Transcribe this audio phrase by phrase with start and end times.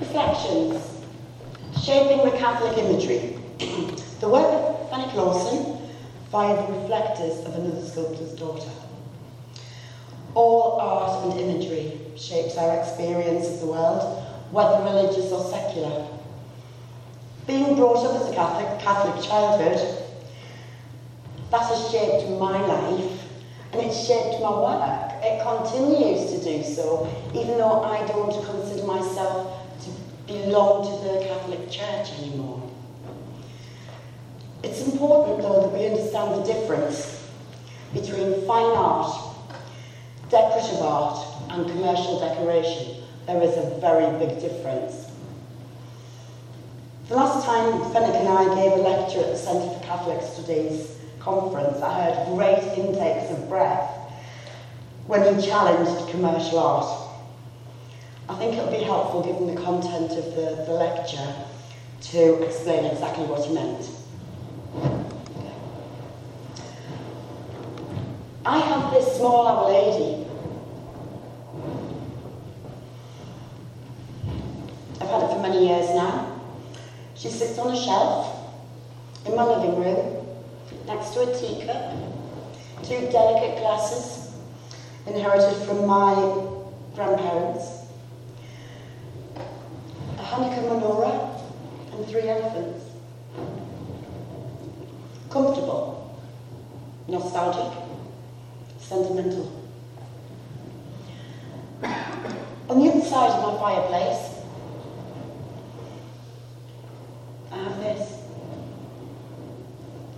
[0.00, 0.82] Reflections.
[1.82, 3.38] Shaping the Catholic imagery.
[4.20, 5.78] the work of Fenwick Lawson
[6.30, 8.70] via the reflectors of another sculptor's daughter.
[10.34, 16.06] All art and imagery shapes our experience of the world, whether religious or secular.
[17.46, 19.80] Being brought up as a Catholic, Catholic childhood,
[21.50, 23.22] that has shaped my life
[23.72, 25.12] and it's shaped my work.
[25.22, 29.55] It continues to do so, even though I don't consider myself
[30.26, 32.62] belong to the Catholic Church anymore.
[34.62, 37.28] It's important, though, that we understand the difference
[37.92, 39.26] between fine art
[40.30, 45.06] decorative art and commercial decoration, there is a very big difference.
[47.08, 50.98] The last time Fenwick and I gave a lecture at the Centre for Catholic Studies
[51.20, 53.90] conference, I heard great intakes of breath
[55.06, 57.05] when he challenged commercial art.
[58.28, 61.34] I think it'll be helpful, given the content of the, the lecture,
[62.00, 63.88] to explain exactly what he meant.
[68.44, 70.24] I have this small Lady.
[75.00, 76.40] I've had it for many years now.
[77.14, 78.52] She sits on a shelf
[79.24, 80.26] in my living room
[80.86, 81.92] next to a teacup,
[82.82, 84.32] two delicate glasses
[85.06, 86.14] inherited from my
[86.94, 87.75] grandparents,
[90.26, 91.40] Hanukkah menorah,
[91.92, 92.84] and three elephants.
[95.30, 96.18] Comfortable,
[97.06, 97.78] nostalgic,
[98.80, 99.52] sentimental.
[102.68, 104.42] On the other side of my fireplace,
[107.52, 108.12] I have this.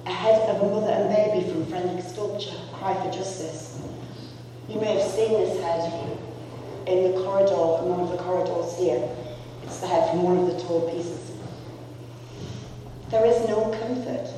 [0.06, 3.78] A head of a mother and baby from Fenwick Sculpture, Cry for Justice.
[4.70, 5.92] You may have seen this head
[6.86, 9.06] in the corridor, in one of the corridors here.
[9.68, 11.30] Head from one of the tall pieces.
[13.10, 14.28] There is no comfort.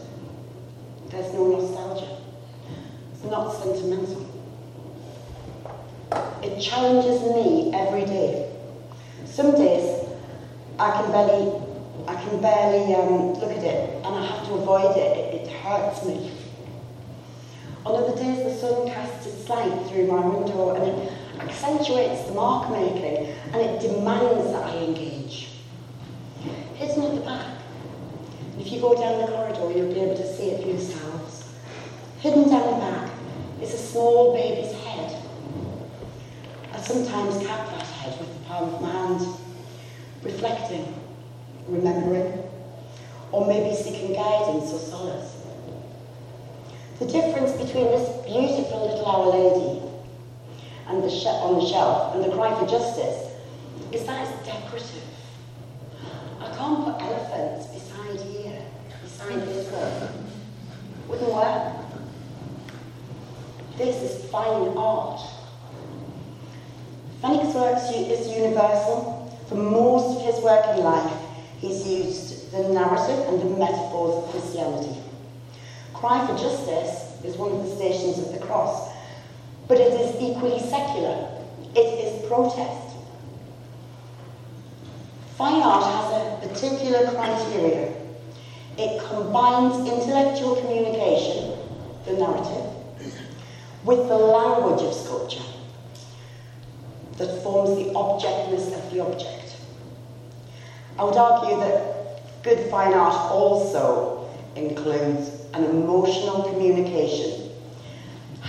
[1.08, 2.18] There's no nostalgia.
[3.14, 4.28] It's not sentimental.
[6.42, 8.52] It challenges me every day.
[9.24, 10.04] Some days
[10.78, 11.62] I can barely,
[12.06, 15.16] I can barely um, look at it and I have to avoid it.
[15.16, 15.46] it.
[15.46, 16.32] It hurts me.
[17.86, 21.09] On other days the sun casts its light through my window and it
[21.50, 25.48] accentuates the mark making and it demands that I engage.
[26.76, 27.58] Hidden at the back.
[28.58, 31.52] If you go down the corridor, you'll be able to see it for yourselves.
[32.20, 33.10] Hidden down the back
[33.60, 35.22] is a small baby's head.
[36.72, 39.26] I sometimes cap that head with the palm of my hand,
[40.22, 40.94] reflecting,
[41.68, 42.44] remembering,
[43.32, 45.36] or maybe seeking guidance or solace.
[46.98, 49.89] The difference between this beautiful little Our Lady
[50.90, 53.30] and the on the shelf and the cry for justice
[53.92, 55.04] is that it's decorative.
[56.40, 58.62] I can't put elephants beside here,
[59.02, 60.26] beside this one.
[61.08, 61.76] Wouldn't work.
[63.76, 65.20] This is fine art.
[67.20, 69.16] Fenwick's work is universal.
[69.48, 71.12] For most of his working life,
[71.58, 75.00] he's used the narrative and the metaphors of Christianity.
[75.94, 78.89] Cry for Justice is one of the stations of the cross,
[79.70, 81.28] but it is equally secular.
[81.76, 82.96] It is protest.
[85.38, 87.94] Fine art has a particular criteria.
[88.76, 91.56] It combines intellectual communication,
[92.04, 92.66] the narrative,
[93.84, 95.44] with the language of sculpture
[97.18, 99.56] that forms the objectness of the object.
[100.98, 107.49] I would argue that good fine art also includes an emotional communication.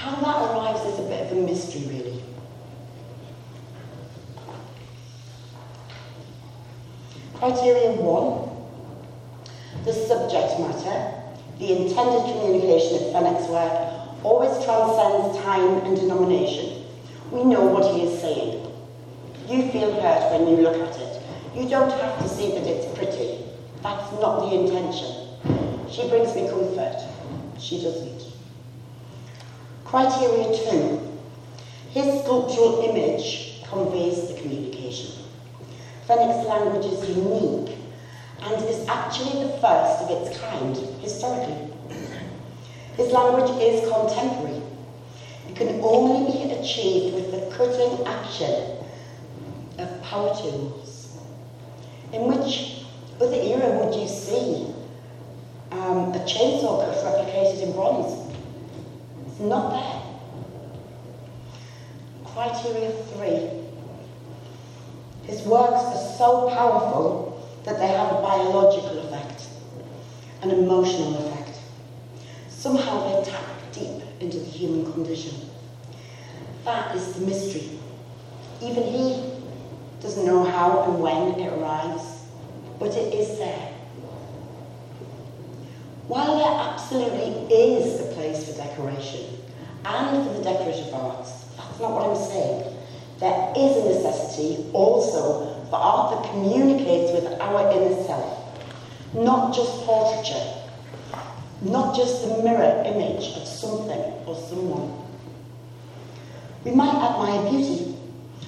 [0.02, 2.24] How that arrives is a bit of a mystery, really.
[7.36, 8.52] Criterion one
[9.86, 11.14] the subject matter,
[11.60, 16.84] the intended communication of Fenwick's work always transcends time and denomination.
[17.32, 18.66] We know what he is saying.
[19.48, 21.22] You feel hurt when you look at it.
[21.56, 23.44] You don't have to see that it's pretty.
[23.84, 25.28] That's not the intention.
[25.92, 26.97] She brings me comfort.
[27.59, 28.31] She doesn't.
[29.91, 31.20] Criteria two.
[31.90, 35.11] His sculptural image conveys the communication.
[36.08, 37.78] Fenwick's language is unique
[38.41, 41.73] and is actually the first of its kind historically.
[42.96, 44.61] His language is contemporary.
[45.49, 48.78] It can only be achieved with the cutting action
[49.78, 51.17] of power tools.
[52.14, 52.85] In which
[53.20, 54.73] other era would you see
[55.72, 58.31] um, a chainsaw cut replicated in bronze?
[59.41, 60.02] Not there.
[62.23, 63.49] Criteria three.
[65.23, 69.47] His works are so powerful that they have a biological effect,
[70.43, 71.59] an emotional effect.
[72.49, 75.34] Somehow they tap deep into the human condition.
[76.64, 77.79] That is the mystery.
[78.61, 79.23] Even he
[80.02, 82.26] doesn't know how and when it arrives,
[82.78, 83.73] but it is there.
[86.08, 89.38] While there absolutely is a place for decoration
[89.85, 92.78] and for the decorative arts, that's not what I'm saying.
[93.20, 98.64] There is a necessity also for art that communicates with our inner self,
[99.14, 100.53] not just portraiture,
[101.62, 104.97] not just the mirror image of something or someone.
[106.64, 107.96] We might admire beauty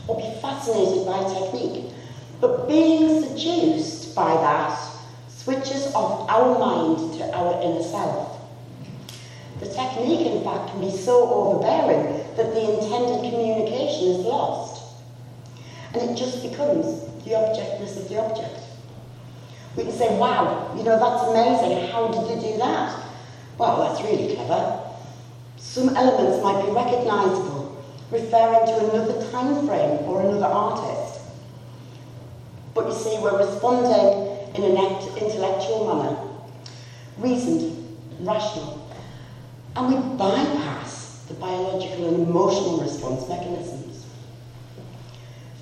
[0.07, 1.91] or be fascinated by technique,
[2.41, 4.77] but being seduced by that
[5.29, 8.32] switches off our mind to our inner self.
[9.63, 14.83] The technique, in fact, can be so overbearing that the intended communication is lost.
[15.93, 18.59] And it just becomes the objectness of the object.
[19.77, 21.87] We can say, wow, you know, that's amazing.
[21.89, 23.05] How did you do that?
[23.57, 24.81] Well, that's really clever.
[25.55, 27.81] Some elements might be recognizable,
[28.11, 31.21] referring to another time frame or another artist.
[32.73, 34.75] But you see, we're responding in an
[35.15, 36.17] intellectual manner,
[37.17, 38.82] reasoned, rational,
[39.75, 44.05] and we bypass the biological and emotional response mechanisms.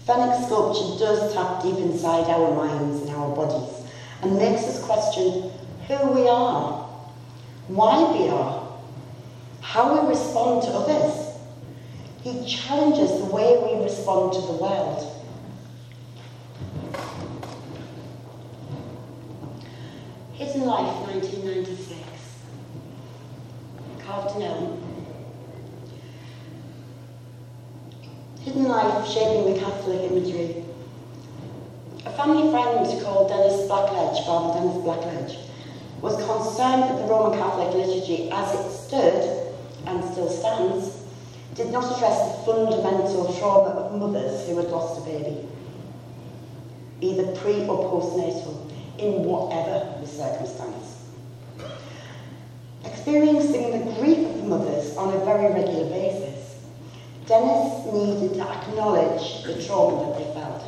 [0.06, 3.86] Fenwick sculpture does tap deep inside our minds and our bodies
[4.22, 5.52] and makes us question
[5.88, 6.84] who we are,
[7.68, 8.68] why we are,
[9.62, 11.28] how we respond to others.
[12.24, 15.08] He challenges the way we respond to the world.
[20.34, 22.21] Hidden Life 1996.
[24.12, 24.84] Elm.
[28.42, 30.66] Hidden Life Shaping the Catholic Imagery.
[32.06, 35.38] A family friend called Dennis Blackledge, Father Dennis Blackledge,
[36.02, 39.54] was concerned that the Roman Catholic liturgy as it stood
[39.86, 41.04] and still stands
[41.54, 45.48] did not address the fundamental trauma of mothers who had lost a baby,
[47.00, 51.00] either pre or postnatal, in whatever the circumstance.
[53.01, 56.56] Experiencing the grief of the mothers on a very regular basis,
[57.25, 60.62] Dennis needed to acknowledge the trauma that they felt.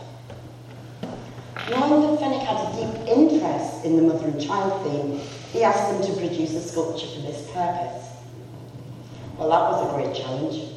[1.69, 5.19] Knowing that Fenwick had a deep interest in the mother and child theme,
[5.51, 8.07] he asked them to produce a sculpture for this purpose.
[9.37, 10.71] Well, that was a great challenge.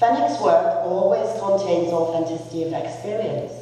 [0.00, 3.52] Fenwick's work always contains authenticity of experience,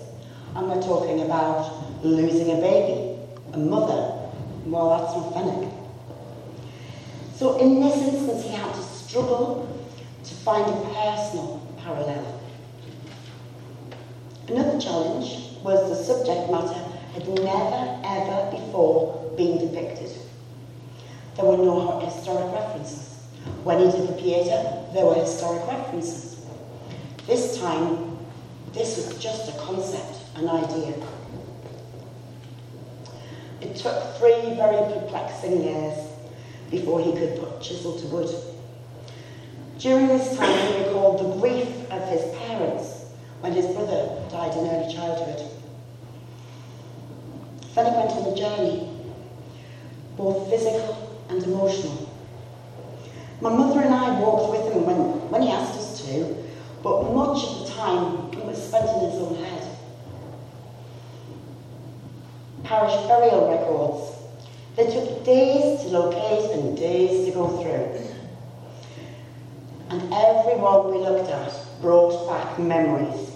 [0.54, 3.18] and we're talking about losing a baby,
[3.52, 4.30] a mother.
[4.66, 5.73] Well, that's not Fenwick.
[7.44, 9.68] So in this instance, he had to struggle
[10.24, 12.40] to find a personal parallel.
[14.48, 16.80] Another challenge was the subject matter
[17.12, 20.10] had never, ever before been depicted.
[21.36, 23.18] There were no historic references.
[23.62, 26.46] When he did the Pieta, there were historic references.
[27.26, 28.16] This time,
[28.72, 30.94] this was just a concept, an idea.
[33.60, 36.13] It took three very perplexing years
[36.74, 38.28] before he could put chisel to wood.
[39.78, 43.04] During this time, he recalled the grief of his parents
[43.40, 45.50] when his brother died in early childhood.
[47.74, 48.88] Fenwick went on a journey,
[50.16, 52.08] both physical and emotional.
[53.40, 56.36] My mother and I walked with him when, when he asked us to,
[56.82, 59.74] but much of the time it was spent in his own head
[62.64, 64.13] parish burial records.
[64.76, 68.00] They took days to locate and days to go through.
[69.90, 73.30] And everyone we looked at brought back memories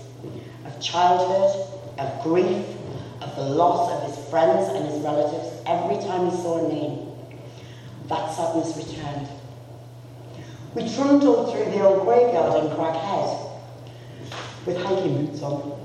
[0.64, 1.64] of childhood,
[1.98, 2.66] of grief,
[3.22, 7.06] of the loss of his friends and his relatives every time he saw a name.
[8.08, 9.28] That sadness returned.
[10.74, 13.50] We trundled through the old graveyard in Craghead
[14.66, 15.78] with hiking boots on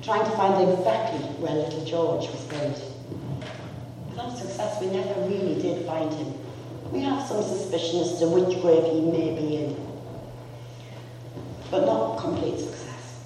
[0.00, 2.93] trying to find exactly where little George was buried.
[4.30, 6.34] Success, we never really did find him.
[6.90, 9.76] We have some suspicion as to which grave he may be in,
[11.70, 13.24] but not complete success.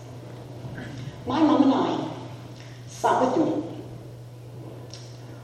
[1.26, 2.08] My mum and I
[2.86, 3.64] sat with him.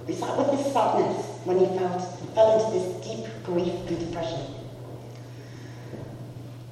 [0.06, 2.02] We sat with his sadness when he felt,
[2.34, 4.40] fell into this deep grief and depression.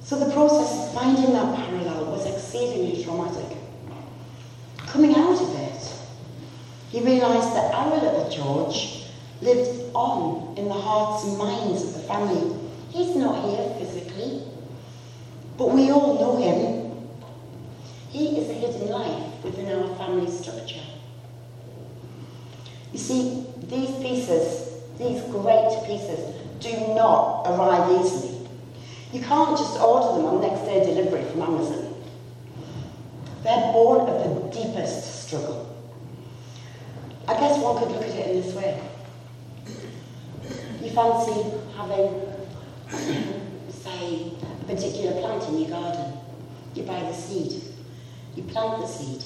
[0.01, 3.57] So the process of finding that parallel was exceedingly traumatic
[4.93, 5.72] coming out of it,
[6.93, 9.05] he realised that our little George
[9.41, 12.55] lived on in the hearts and minds of the family.
[12.91, 14.43] He's not here physically,
[15.57, 17.09] but we all know him.
[18.11, 20.83] He is a hidden life within our family structure.
[22.91, 26.19] You see, these pieces, these great pieces,
[26.59, 28.47] do not arrive easily.
[29.11, 31.95] You can't just order them on next day delivery from Amazon.
[33.41, 35.72] They're born of the deepest struggle.
[37.63, 38.77] One could look at it in this way.
[40.81, 42.21] You fancy having,
[43.69, 46.11] say, a particular plant in your garden.
[46.75, 47.63] You buy the seed.
[48.35, 49.23] You plant the seed.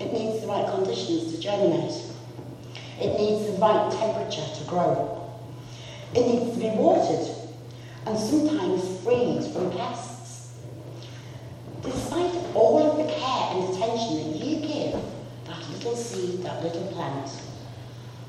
[0.00, 1.94] It needs the right conditions to germinate.
[3.00, 5.32] It needs the right temperature to grow.
[6.14, 7.26] It needs to be watered
[8.04, 10.58] and sometimes freed from pests.
[11.80, 14.35] Despite all of the care and attention that you
[15.86, 17.30] little seed, that little plant,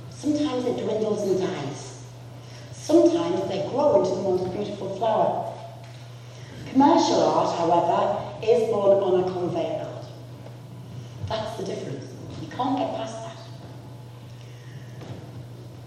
[0.10, 2.04] sometimes it dwindles and dies.
[2.72, 5.54] Sometimes they grow into the most beautiful flower.
[6.72, 10.06] Commercial art, however, is born on a conveyor belt.
[11.28, 12.06] That's the difference.
[12.42, 13.38] You can't get past that.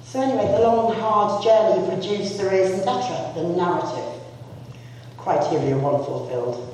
[0.04, 4.20] So anyway, the long, hard journey produced the raison d'etre, the narrative.
[5.16, 6.66] Criteria one fulfilled.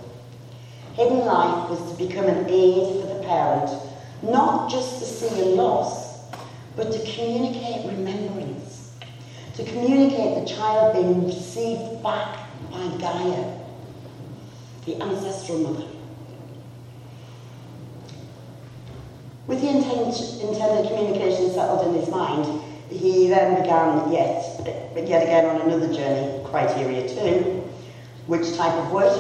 [0.95, 3.86] Hidden life was to become an aid for the parent,
[4.23, 6.31] not just to see a loss,
[6.75, 8.93] but to communicate remembrance,
[9.55, 13.59] to communicate the child being received back by Gaia,
[14.85, 15.87] the ancestral mother.
[19.47, 24.61] With the intended communication settled in his mind, he then began yet,
[24.97, 27.63] yet again on another journey, criteria two,
[28.27, 29.13] which type of wood,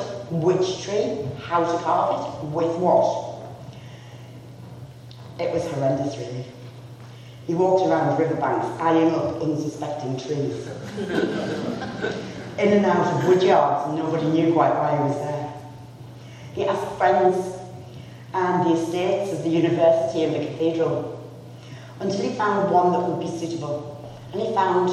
[0.42, 3.25] which tree, how to carve it, with what.
[5.38, 6.44] It was horrendous, really.
[7.46, 10.66] He walked around riverbanks, eyeing up unsuspecting trees.
[12.58, 15.52] In and out of wood yards, and nobody knew quite why he was there.
[16.54, 17.56] He asked friends
[18.32, 21.12] and the estates of the university and the cathedral
[22.00, 23.92] until he found one that would be suitable.
[24.32, 24.88] And he found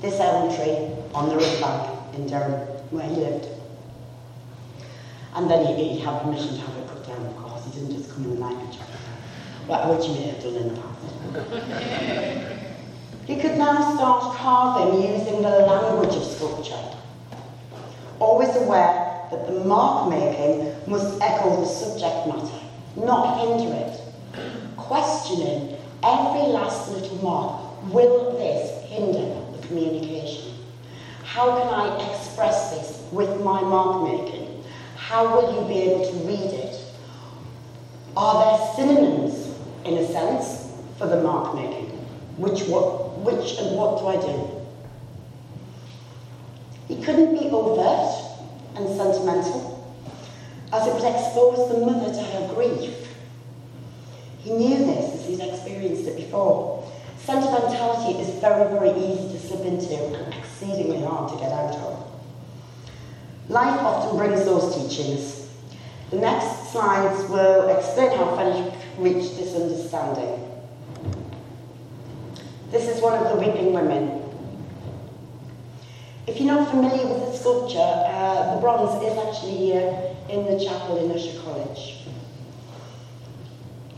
[0.00, 2.52] this elm tree on the riverbank in Durham,
[2.90, 3.48] where he lived.
[5.34, 7.64] And then he, he had permission to have it cut down, of course.
[7.66, 8.72] He didn't just come in the night and
[9.68, 10.78] well, which may have done
[13.26, 16.82] he could now start carving using the language of sculpture,
[18.18, 22.60] always aware that the mark making must echo the subject matter,
[22.96, 24.00] not hinder it,
[24.78, 27.92] questioning every last little mark.
[27.92, 30.54] Will this hinder the communication?
[31.22, 34.64] How can I express this with my mark making?
[34.96, 36.82] How will you be able to read it?
[38.16, 39.47] Are there synonyms,
[39.88, 41.86] in a sense, for the mark making?
[42.36, 44.58] Which, what, which and what do I do?
[46.88, 48.14] He couldn't be overt
[48.76, 49.94] and sentimental,
[50.72, 53.08] as it would expose the mother to her grief.
[54.40, 56.90] He knew this as he'd experienced it before.
[57.18, 62.10] Sentimentality is very, very easy to slip into and exceedingly hard to get out of.
[63.48, 65.48] Life often brings those teachings.
[66.10, 70.44] The next slides will explain how Fenwick reached this understanding.
[72.70, 74.22] This is one of the weeping women.
[76.26, 80.62] If you're not familiar with the sculpture, uh, the bronze is actually here in the
[80.62, 82.04] chapel in Ushaw College.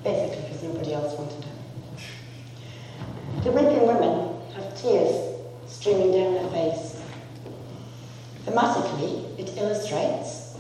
[0.05, 3.43] Basically, because nobody else wanted it.
[3.43, 7.03] The weeping women have tears streaming down their face.
[8.45, 10.57] Thematically, it illustrates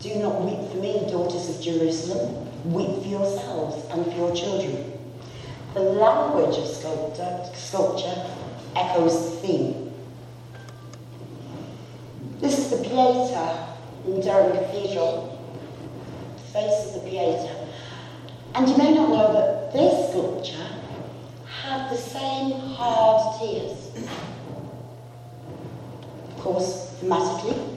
[0.00, 2.41] Do not weep for me, daughters of Jerusalem.
[2.62, 4.92] For yourselves and for your children.
[5.74, 8.26] The language of sculpture, sculpture
[8.76, 9.92] echoes the theme.
[12.40, 13.74] This is the Pieta
[14.06, 15.38] in Durham Cathedral.
[16.36, 17.66] The face of the Pieta.
[18.54, 20.68] And you may not know that this sculpture
[21.62, 23.90] had the same hard tears.
[26.28, 27.76] Of course, thematically,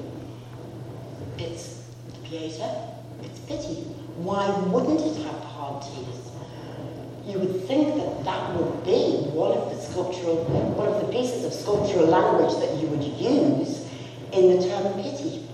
[1.39, 2.91] it's the Pieta,
[3.23, 3.94] it's pity.
[4.15, 6.31] Why wouldn't it have hard tears?
[7.25, 11.43] You would think that that would be one of the sculptural, one of the pieces
[11.43, 13.85] of sculptural language that you would use
[14.31, 15.47] in the term pity.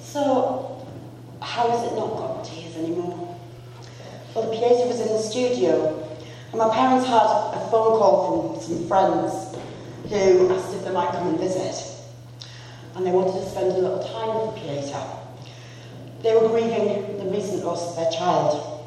[0.00, 0.86] So
[1.40, 3.36] how has it not got tears anymore?
[4.34, 6.08] Well, the Pieta was in the studio,
[6.50, 9.56] and my parents had a phone call from some friends
[10.08, 11.93] who asked if they might come and visit.
[12.96, 15.24] And they wanted to spend a little time with the Pieta.
[16.22, 18.86] They were grieving the recent loss of their child,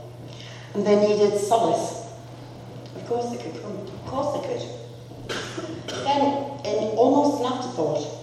[0.74, 2.08] and they needed solace.
[2.96, 3.78] Of course they could come.
[3.78, 5.98] Of course they could.
[6.04, 8.18] then, in almost an afterthought,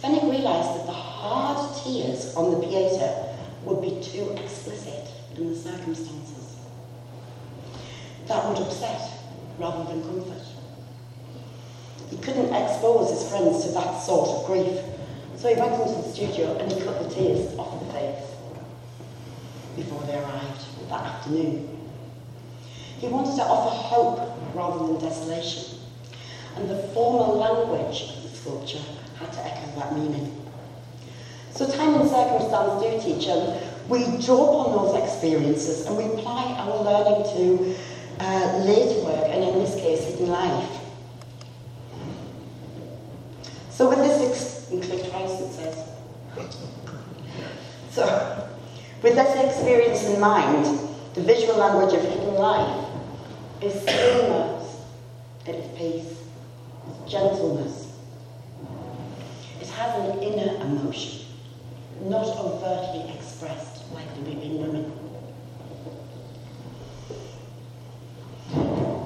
[0.00, 3.34] Fenwick realised that the hard tears on the Pieta
[3.64, 6.56] would be too explicit in the circumstances.
[8.26, 9.10] That would upset
[9.58, 10.42] rather than comfort.
[12.10, 14.78] He couldn't expose his friends to that sort of grief,
[15.42, 18.30] so he went into the studio and he cut the tears off the face
[19.74, 21.68] before they arrived that afternoon.
[23.00, 25.80] He wanted to offer hope rather than desolation,
[26.54, 28.78] and the formal language of the sculpture
[29.18, 30.48] had to echo that meaning.
[31.50, 36.54] So time and circumstance do teach, and we draw upon those experiences and we apply
[36.60, 37.74] our learning to
[38.20, 40.70] uh, later work, and in this case, hidden life.
[43.70, 45.04] So with this, ex- click
[45.50, 45.88] says.
[47.90, 48.48] So,
[49.02, 50.64] with that experience in mind,
[51.14, 52.88] the visual language of hidden life
[53.60, 54.80] is stillness,
[55.46, 56.18] it is peace,
[56.88, 57.92] it's gentleness.
[59.60, 61.26] It has an inner emotion,
[62.04, 64.92] not overtly expressed like the weeping women.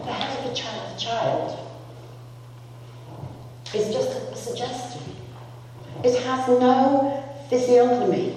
[0.04, 1.58] The head of a child, child
[3.74, 5.15] is just a suggestion.
[6.04, 8.36] It has no physiognomy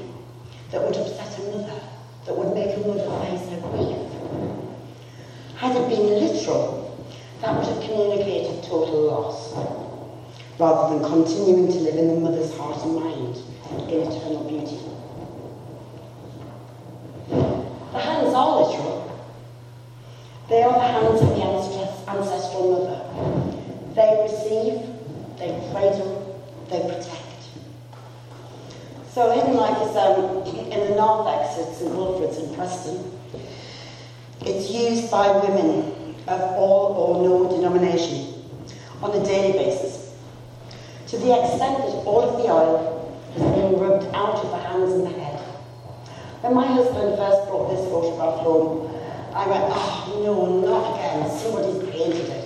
[0.72, 1.80] that would upset a mother,
[2.25, 3.98] that would make a mother face her grief.
[5.56, 7.08] Had it been literal,
[7.42, 9.54] that would have communicated total loss,
[10.58, 13.38] rather than continuing to live in the mother's heart and mind
[13.89, 14.80] in eternal beauty.
[17.92, 19.06] The hands are literal.
[20.48, 21.44] They are the hands of the
[22.10, 23.01] ancestral mother.
[23.96, 24.82] They receive,
[25.38, 27.28] they cradle, they protect.
[29.13, 33.12] So Life is um, in the North exit, St Wilfrid's in Preston.
[34.42, 38.36] It's used by women of all or no denomination
[39.01, 40.13] on a daily basis
[41.08, 44.94] to the extent that all of the oil has been rubbed out of the hands
[44.94, 45.39] and the head.
[46.42, 48.94] When my husband first brought this photograph home,
[49.34, 52.38] I went, oh no, not again, somebody's painted it.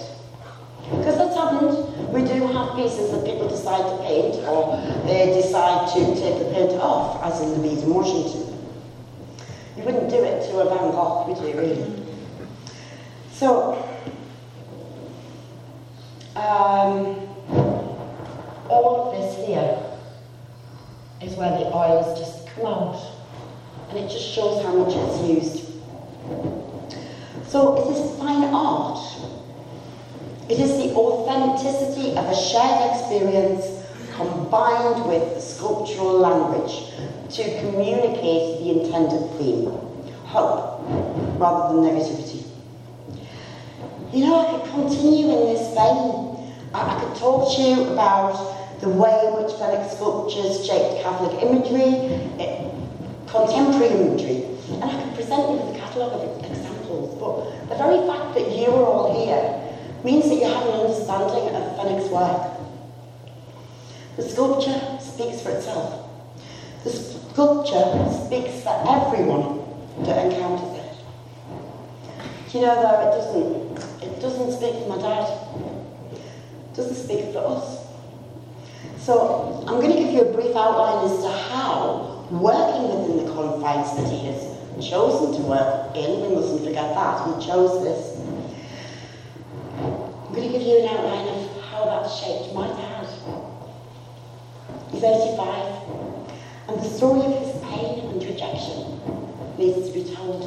[0.90, 2.14] Because that's happened.
[2.14, 6.52] We do have pieces that people decide to paint or they decide to take the
[6.54, 8.54] paint off, as in the Mead in Washington.
[9.78, 12.04] You wouldn't do it to a Van Gogh, would you, really?
[13.32, 13.74] So,
[16.36, 17.28] um,
[18.70, 19.78] all of this here
[21.22, 23.02] is where the oil has just come out.
[23.90, 25.74] And it just shows how much it's used.
[27.48, 29.00] So it is fine art.
[30.50, 33.82] It is the authenticity of a shared experience
[34.14, 36.92] combined with sculptural language
[37.36, 39.72] to communicate the intended theme,
[40.26, 40.82] hope,
[41.40, 42.46] rather than negativity.
[44.12, 46.36] You know, I could continue in this vein.
[46.74, 51.42] I, I could talk to you about the way in which Fenwick sculptures shaped Catholic
[51.42, 52.70] imagery, it,
[53.28, 58.06] contemporary imagery, and I could present you with a catalogue of examples, but the very
[58.06, 59.63] fact that you are all here
[60.04, 62.52] means that you have an understanding of Fenwick's work.
[64.18, 66.10] The sculpture speaks for itself.
[66.84, 69.64] The sculpture speaks for everyone
[70.06, 72.54] that encounters it.
[72.54, 75.28] You know though it doesn't it doesn't speak for my dad.
[76.12, 77.84] It doesn't speak for us.
[79.04, 83.34] So I'm going to give you a brief outline as to how, working within the
[83.34, 84.44] confines that he has
[84.80, 88.13] chosen to work in, we mustn't forget that, he chose this.
[90.34, 93.06] I'm going to give you an outline of how that shaped my dad.
[94.90, 95.38] He's 85,
[96.70, 98.98] and the story of his pain and rejection
[99.60, 100.42] needs to be told.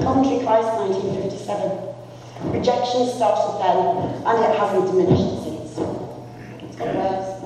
[0.00, 2.48] Coventry Christ, 1957.
[2.48, 5.76] Rejection started then, and it hasn't diminished since.
[6.64, 7.44] It's got worse.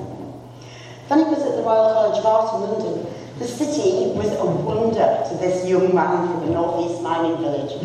[1.09, 4.45] When he was at the Royal College of Art in London, the city was a
[4.45, 7.75] wonder to this young man from a northeast mining village.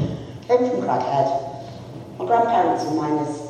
[0.47, 1.44] Came from Craghead.
[2.19, 3.41] My grandparents were miners.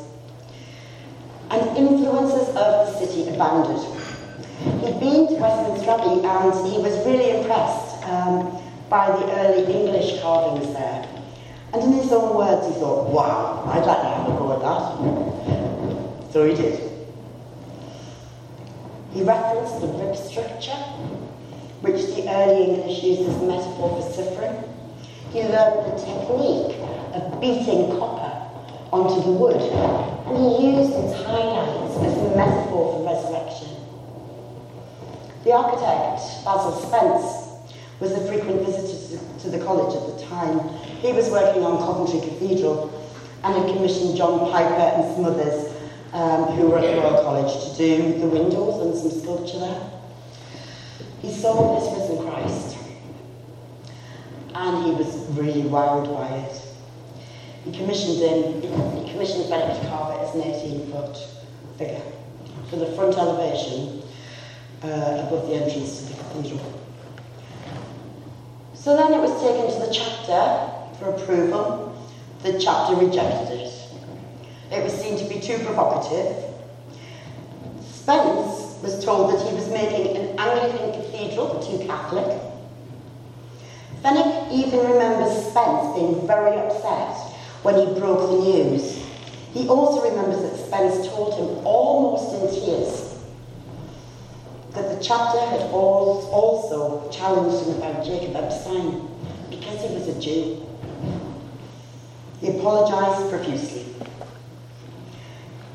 [1.51, 3.79] And influences of the city abounded.
[4.81, 8.57] He'd been to Westminster Abbey and he was really impressed um,
[8.89, 11.07] by the early English carvings there.
[11.73, 14.61] And in his own words, he thought, wow, I'd like to have a go at
[14.61, 16.31] that.
[16.33, 16.91] So he did.
[19.13, 20.77] He referenced the rib structure,
[21.81, 24.63] which the early English used as a metaphor for suffering.
[25.31, 26.79] He learned the technique
[27.13, 28.14] of beating copper
[28.95, 33.67] onto the wood, and he used its highlights as a metaphor for resurrection.
[35.43, 37.45] The architect, Basil Spence,
[37.99, 40.59] was a frequent visitor to the college at the time.
[41.01, 42.89] He was working on Coventry Cathedral
[43.43, 45.71] and had commissioned John Piper and some others
[46.13, 49.91] um, who were at the Royal College to do the windows and some sculpture there.
[51.21, 52.77] He saw this risen Christ
[54.55, 56.64] and he was really wowed by it.
[57.65, 61.17] He commissioned him, he commissioned Bennett to carve it as an 18 foot
[61.77, 62.01] figure
[62.69, 64.03] for the front elevation
[64.83, 66.81] uh, above the entrance to the cathedral.
[68.75, 72.07] So then it was taken to the chapter for approval.
[72.43, 73.89] The chapter rejected it.
[74.71, 76.43] It was seen to be too provocative.
[77.81, 82.39] Spence was told that he was making an Anglican cathedral too Catholic.
[84.03, 89.01] Fenwick even remembers Spence being very upset when he broke the news.
[89.53, 93.15] He also remembers that Spence told him almost in tears
[94.71, 99.07] that the chapter had also challenged him about Jacob Epstein
[99.49, 100.65] because he was a Jew.
[102.41, 103.85] He apologised profusely.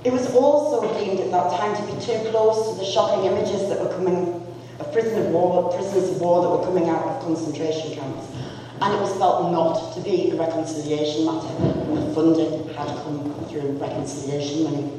[0.04, 3.68] It was also deemed at that time to be too close to the shocking images
[3.68, 4.46] that were coming
[4.80, 8.39] of of war, prisoners of war that were coming out of concentration camps.
[8.80, 13.44] And it was felt not to be a reconciliation matter, and the funding had come
[13.48, 14.90] through reconciliation money.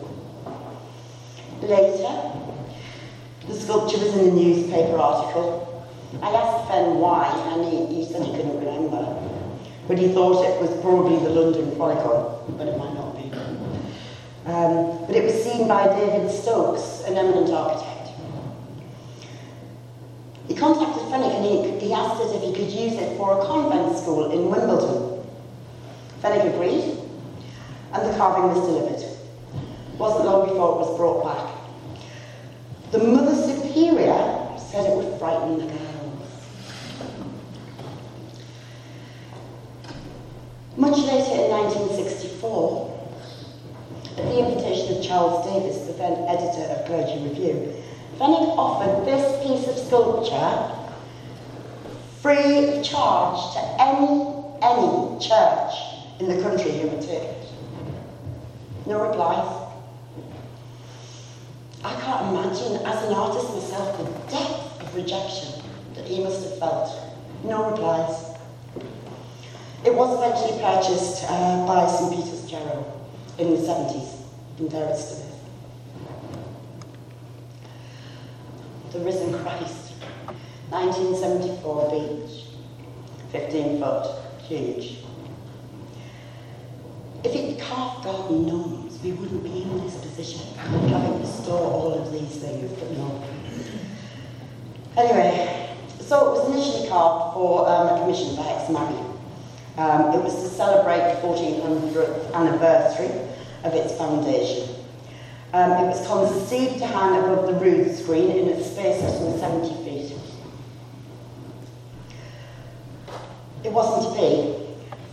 [1.62, 2.32] Later,
[3.48, 5.68] the sculpture was in a newspaper article.
[6.22, 9.18] I asked Fen why, and he, he said he couldn't remember.
[9.88, 13.32] But he thought it was probably the London Chronicle, but it might not be.
[14.46, 17.91] Um, but it was seen by David Stokes, an eminent architect.
[20.52, 23.98] He contacted Fenwick and he, asked us if he could use it for a convent
[23.98, 25.26] school in Wimbledon.
[26.20, 27.00] Fenwick agreed,
[27.94, 29.00] and the carving was delivered.
[29.00, 31.56] It wasn't long before it was brought back.
[32.92, 36.28] The Mother Superior said it would frighten the girls.
[40.76, 43.08] Much later in 1964,
[44.18, 47.81] at the invitation of Charles Davis, the then editor of Clergy Review,
[48.22, 50.72] Fenwick offered this piece of sculpture
[52.22, 55.74] free of charge to any, any church
[56.20, 57.48] in the country who would take it.
[58.86, 59.74] No replies.
[61.84, 65.64] I can't imagine, as an artist myself, the depth of rejection
[65.96, 66.92] that he must have felt.
[67.44, 68.38] No replies.
[69.84, 72.14] It was eventually purchased uh, by St.
[72.14, 73.02] Peter's Jarrow
[73.40, 74.14] in the 70s,
[74.60, 74.94] and there
[78.92, 79.94] The Risen Christ,
[80.70, 82.44] 1974 beech,
[83.32, 84.98] 15 foot, huge.
[87.24, 91.94] If he'd carved garden gnomes, we wouldn't be in this position, having to store all
[91.94, 93.24] of these things, but no.
[94.98, 99.18] Anyway, so it was initially carved for um, a commission by Marion.
[99.78, 103.08] Um, it was to celebrate the 1400th anniversary
[103.64, 104.81] of its foundation.
[105.54, 109.38] Um, it was conceived to hang above the rood screen in a space of some
[109.38, 110.18] 70 feet.
[113.66, 114.62] It wasn't to be.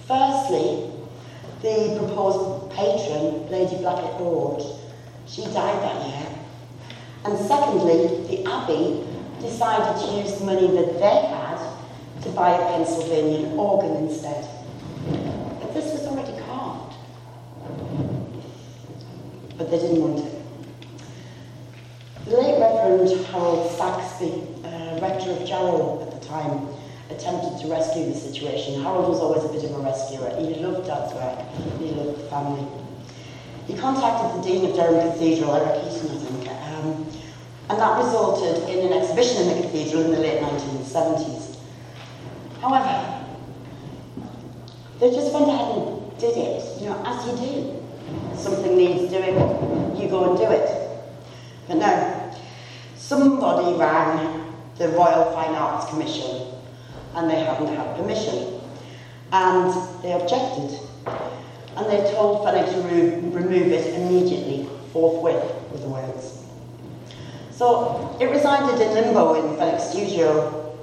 [0.07, 0.91] Firstly,
[1.61, 4.63] the proposed patron, Lady Blackett Lord,
[5.27, 6.27] she died that year.
[7.25, 9.05] And secondly, the Abbey
[9.41, 11.59] decided to use the money that they had
[12.23, 14.49] to buy a Pennsylvanian organ instead.
[15.61, 16.95] But this was already carved.
[19.59, 20.39] But they didn't want it.
[22.27, 26.69] The late Reverend Harold Saxby, uh, rector of Jarrow at the time,
[27.11, 28.83] attempted to rescue the situation.
[28.83, 30.31] Harold was always a bit of a rescuer.
[30.39, 31.41] He loved Dad's work.
[31.81, 32.67] He loved the family.
[33.67, 37.07] He contacted the Dean of Durham Cathedral, Eric Heaton, I think, um,
[37.71, 41.57] and that resulted in an exhibition in the cathedral in the late 1970s.
[42.61, 43.25] However,
[45.01, 47.78] they just went ahead and did it, you know, as you do.
[48.37, 49.35] Something needs doing,
[49.97, 50.69] you go and do it.
[51.67, 52.33] But no,
[52.97, 56.47] somebody rang the Royal Fine Arts Commission
[57.15, 58.61] and they hadn't had permission.
[59.33, 60.79] And they objected.
[61.77, 66.45] And they told Fenwick to re remove it immediately, forthwith, with the Wales.
[67.51, 70.77] So it resided in limbo in Fenwick's studio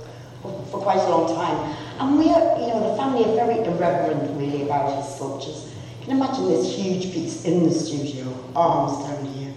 [0.70, 1.76] for quite a long time.
[2.00, 5.65] And we are, you know, the family are very irreverent really about his sculptures.
[6.06, 9.52] You can imagine this huge piece in the studio, arms down here.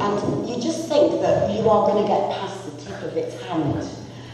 [0.00, 3.40] And you just think that you are going to get past the tip of its
[3.44, 3.76] hand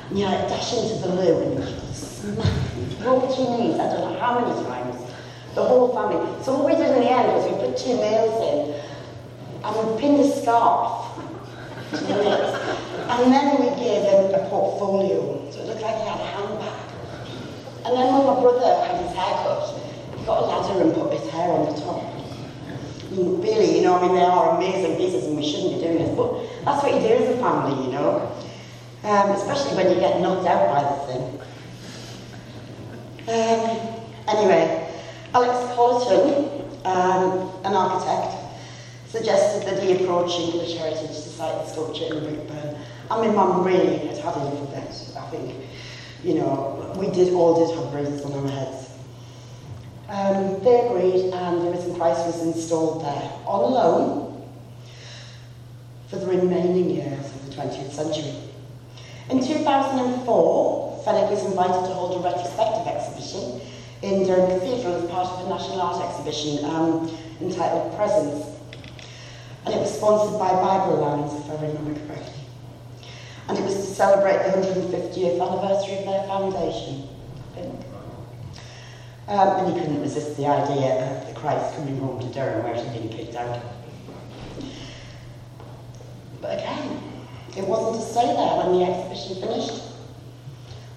[0.09, 3.93] and you like dash into the loo and you smack, roll to your knees, I
[3.93, 4.97] don't know how many times,
[5.55, 6.43] the whole family.
[6.43, 8.81] So what we did in the end was we put two nails in
[9.65, 11.13] and we pinned a scarf
[11.91, 12.57] to the nails.
[13.11, 16.81] And then we gave him a portfolio, so it looked like he had a handbag.
[17.85, 19.86] And then when my brother had his hair cut,
[20.27, 22.03] got a ladder and put his hair on the top.
[23.11, 26.15] Really, you know, I mean, they are amazing pieces and we shouldn't be doing this,
[26.17, 28.33] but that's what you do as a family, you know.
[29.05, 31.41] Um, especially when you get knocked out by the thing.
[33.29, 33.61] Um,
[34.27, 34.93] anyway,
[35.33, 38.35] Alex Colleton, um, an architect,
[39.09, 42.79] suggested that he approach English heritage the sculpture in Brinkburn.
[43.11, 45.55] And my mum really had had enough of it, I think.
[46.25, 48.86] You know, we did all did have bruises on our heads.
[50.09, 54.47] Um, they agreed and the Risen Christ was installed there on loan
[56.09, 58.35] for the remaining years of the 20th century.
[59.31, 63.61] In 2004, Fenwick was invited to hold a retrospective exhibition
[64.03, 68.47] in Durham Cathedral as part of a national art exhibition um, entitled Presence.
[69.65, 72.45] And it was sponsored by Bible Lands, if I remember correctly.
[73.49, 77.09] And it was to celebrate the 150th anniversary of their foundation.
[79.29, 82.75] Um, and he couldn't resist the idea of the Christ coming home to Durham where
[82.75, 83.61] he'd been kicked out.
[86.41, 87.03] But again,
[87.57, 89.83] it wasn't to stay there when the exhibition finished.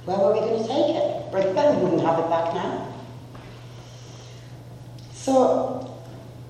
[0.06, 1.32] Where were we going to take it?
[1.32, 2.94] Brinkburn wouldn't have it back now.
[5.14, 6.00] So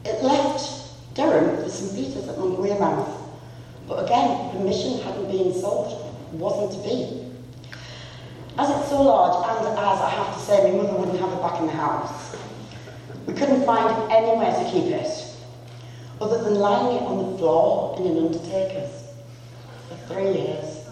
[0.03, 3.15] it left Durham for St Peter's at Monkwearmouth.
[3.87, 7.28] But again, permission hadn't been sought, wasn't to be.
[8.59, 11.41] As it's so large, and as I have to say, my mother wouldn't have it
[11.41, 12.35] back in the house,
[13.25, 15.33] we couldn't find anywhere to keep it,
[16.19, 19.05] other than lying it on the floor in an undertaker's
[19.87, 20.85] for three years.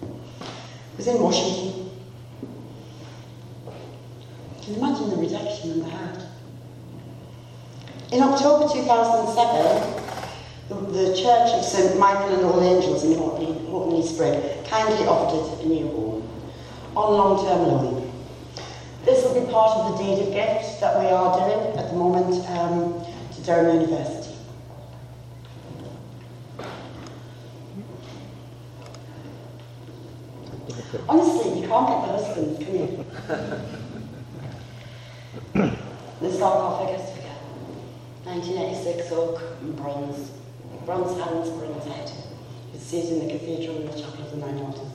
[0.00, 1.90] It was in Washington.
[4.62, 6.24] Can you imagine the rejection and the hurt?
[8.12, 10.02] In October 2007,
[10.68, 15.64] the, the Church of St Michael and All Angels in Houghton, Spring kindly offered it
[15.64, 16.28] a new home
[16.96, 18.10] on long-term loan.
[19.04, 21.96] This will be part of the deed of gift that we are doing at the
[21.96, 24.34] moment um, to Durham University.
[31.06, 33.04] Honestly, you can't get the husbands, can you?
[36.22, 37.36] the sarcophagus figure.
[38.24, 40.30] 1986 oak and bronze.
[40.86, 42.25] Bronze hands, bronze head.
[42.74, 44.92] It in the cathedral in the chapel of the Nine Altars.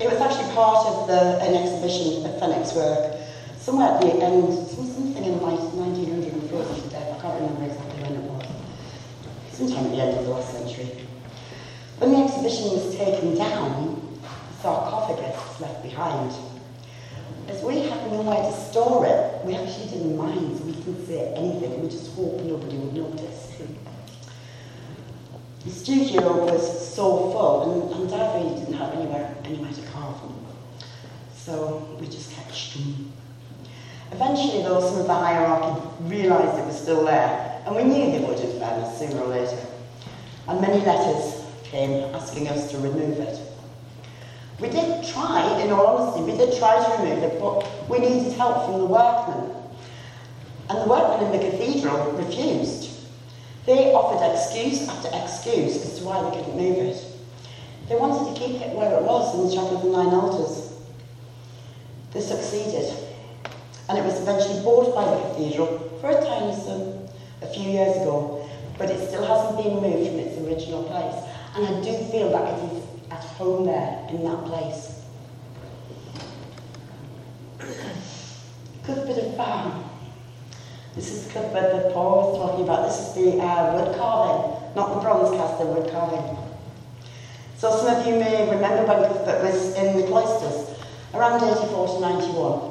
[0.00, 3.16] It was actually part of the, an exhibition of Fenwick's work,
[3.58, 8.12] somewhere at the end, something in like 1940 to death, I can't remember exactly when
[8.12, 8.46] it was.
[9.52, 11.06] Sometime at the end of the last century.
[11.98, 16.32] When the exhibition was taken down, the sarcophagus was left behind.
[17.48, 21.32] As we had nowhere to store it, we actually didn't mind, so we didn't say
[21.34, 21.82] anything.
[21.82, 23.43] We just hoped nobody would notice.
[25.64, 30.46] The studio was so full, and, and Dad didn't have anywhere, anywhere to carve them.
[31.34, 33.12] So we just kept them.
[34.12, 38.24] Eventually, though, some of the hierarchy realised it was still there, and we knew they
[38.26, 39.58] would in fairness sooner or later.
[40.48, 43.40] And many letters came asking us to remove it.
[44.60, 48.34] We did try, in all honesty, we did try to remove it, but we needed
[48.34, 49.50] help from the workmen.
[50.68, 52.93] And the workmen in the cathedral refused.
[53.66, 57.02] They offered excuse after excuse as to why they couldn't move it.
[57.88, 60.72] They wanted to keep it where it was in the chapel of the Nine Altars.
[62.12, 62.92] They succeeded.
[63.88, 67.08] And it was eventually bought by the cathedral for a tiny sum
[67.42, 68.46] a few years ago,
[68.78, 71.24] but it still hasn't been moved from its original place.
[71.54, 75.00] And I do feel that it is at home there in that place.
[78.86, 79.84] Good bit of farm.
[80.94, 82.86] This is the Cuthbert that Paul was talking about.
[82.88, 86.38] This is the uh, wood carving, not the bronze cast, the wood carving.
[87.58, 90.78] So some of you may remember when Cuthbert was in the cloisters,
[91.12, 92.70] around 84 to 91.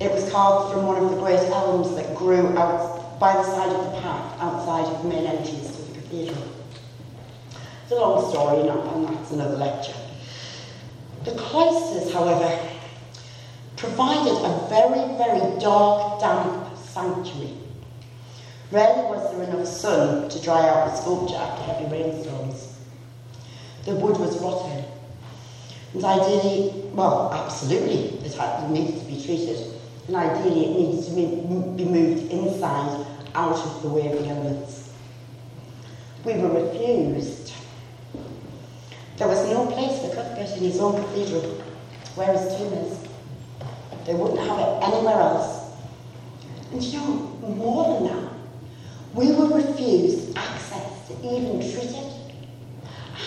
[0.00, 3.70] It was carved from one of the great elms that grew out by the side
[3.70, 6.42] of the path outside of the main entrance to the cathedral.
[7.84, 9.94] It's a long story, and that's another lecture.
[11.22, 12.50] The cloisters, however,
[13.76, 16.61] provided a very, very dark, damp
[16.92, 17.54] sanctuary.
[18.70, 22.78] Rarely was there enough sun to dry out the sculpture after heavy rainstorms.
[23.84, 24.84] The wood was rotting.
[25.94, 29.74] And ideally, well, absolutely, it, needed to be treated.
[30.06, 34.92] And ideally, it needed to be moved inside, out of the way of the elements.
[36.24, 37.52] We were refused
[39.22, 41.42] there was no place for Cuthbert in his own cathedral
[42.16, 42.98] where his tomb is.
[44.04, 45.61] They wouldn't have it anywhere else.
[46.72, 47.14] And you know,
[47.56, 48.32] more than that,
[49.14, 52.34] we were refused access to even treat it,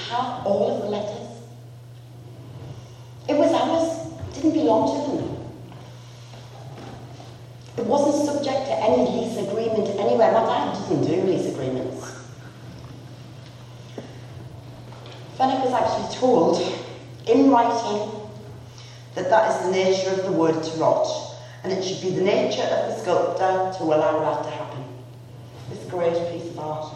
[0.09, 1.29] have all of the letters.
[3.29, 5.37] It was ours, didn't belong to them.
[7.77, 10.15] It wasn't subject to any lease agreement, any
[10.87, 12.13] doesn't do lease agreements.
[15.37, 16.61] Fenwick was actually told
[17.27, 18.11] in writing
[19.15, 21.34] that that is the nature of the wood to rot,
[21.65, 24.83] and it should be the nature of the sculptor to allow that to happen.
[25.67, 26.93] This great piece of art.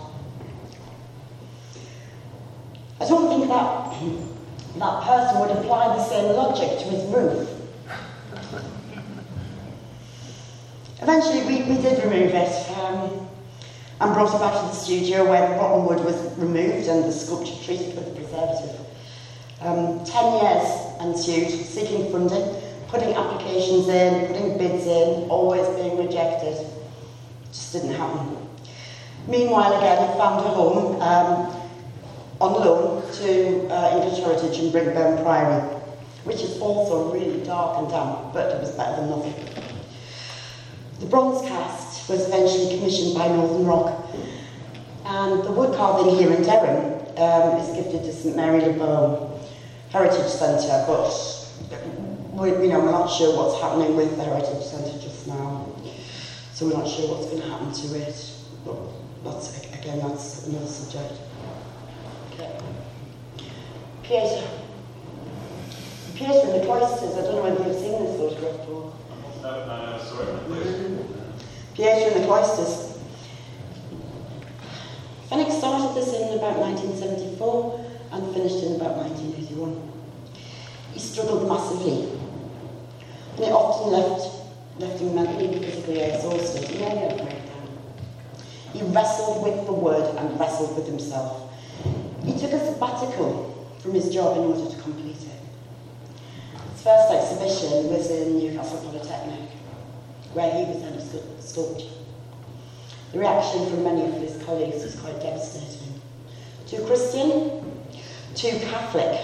[3.01, 3.89] I don't think that
[4.77, 7.49] that person would apply the same logic to his roof.
[11.01, 13.27] Eventually, we, we did remove it um,
[14.01, 17.11] and brought it back to the studio where the rotten wood was removed and the
[17.11, 18.85] sculpture treated with the preservative.
[19.61, 20.69] Um, ten years
[21.01, 26.57] ensued, seeking funding, putting applications in, putting bids in, always being rejected.
[27.47, 28.37] Just didn't happen.
[29.27, 31.61] Meanwhile, again, I found a home um,
[32.41, 35.61] on loan to uh, English Heritage in Brinkburn Priory,
[36.23, 39.35] which is also really dark and damp, but it was better than nothing.
[40.99, 44.05] The bronze cast was eventually commissioned by Northern Rock,
[45.05, 49.39] and the wood carving here in Durham um, is gifted to St Mary le Bow
[49.91, 51.38] Heritage Centre, but
[52.33, 55.67] we, you know, we're not sure what's happening with the Heritage Centre just now,
[56.53, 58.31] so we're not sure what's going to happen to it.
[58.65, 58.77] But
[59.23, 61.13] that's, again, that's another subject.
[62.33, 62.59] Okay.
[64.03, 64.47] Pieta.
[66.15, 68.93] Pieta in the cloisters, I don't know whether you've seen this photograph before.
[69.41, 71.05] No, no, no, sorry.
[71.73, 72.97] Pieta in the cloisters.
[75.29, 79.89] Fenwick started this in about 1974 and finished in about 1981.
[80.93, 82.18] He struggled massively,
[83.41, 86.79] it often left, left mentally physically exhausted.
[86.79, 87.67] Nearly had a breakdown.
[88.73, 91.51] He wrestled with the word and wrestled with himself.
[92.23, 95.39] He took a sabbatical from his job in order to complete it.
[96.73, 99.49] His first exhibition was in Newcastle Polytechnic,
[100.33, 101.87] where he was head of sculpture.
[103.11, 105.99] The reaction from many of his colleagues was quite devastating.
[106.67, 107.81] Too Christian,
[108.35, 109.19] too Catholic,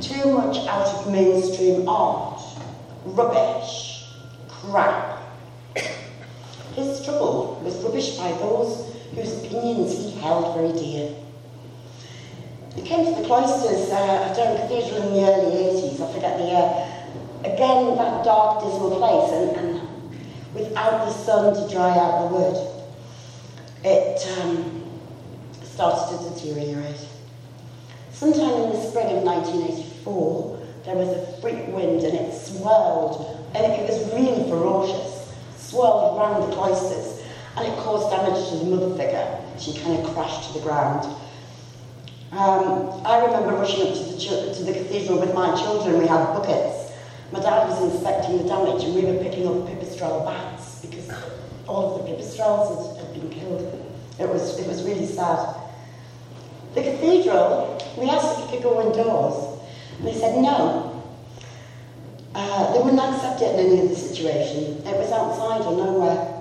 [0.00, 2.33] too much out of mainstream art,
[3.04, 4.06] rubbish,
[4.48, 5.20] crap.
[6.74, 11.14] His trouble was rubbished by those whose opinions he held very dear.
[12.74, 16.38] He came to the cloisters uh, at Durham Cathedral in the early 80s, I forget
[16.38, 17.54] the year.
[17.54, 19.88] Again, that dark, dismal place, and, and
[20.54, 22.74] without the sun to dry out the wood,
[23.84, 24.82] it um,
[25.62, 27.06] started to deteriorate.
[28.12, 30.53] Sometime in the spring of 1984,
[30.84, 36.48] there was a freak wind and it swirled, and it was really ferocious, swirled around
[36.48, 37.22] the cloisters,
[37.56, 39.40] and it caused damage to the mother figure.
[39.58, 41.04] She kind of crashed to the ground.
[42.32, 46.00] Um, I remember rushing up to the, to the cathedral with my children.
[46.00, 46.92] We had buckets.
[47.32, 51.10] My dad was inspecting the damage, and we were picking up pipistrelle bats because
[51.66, 53.62] all of the pipistrelles had, had been killed.
[54.18, 55.56] It was, it was really sad.
[56.74, 59.53] The cathedral, we asked if we could go indoors,
[59.98, 61.02] and they said no.
[62.34, 64.84] Uh, they wouldn't accept it in any other situation.
[64.86, 66.34] It was outside or nowhere.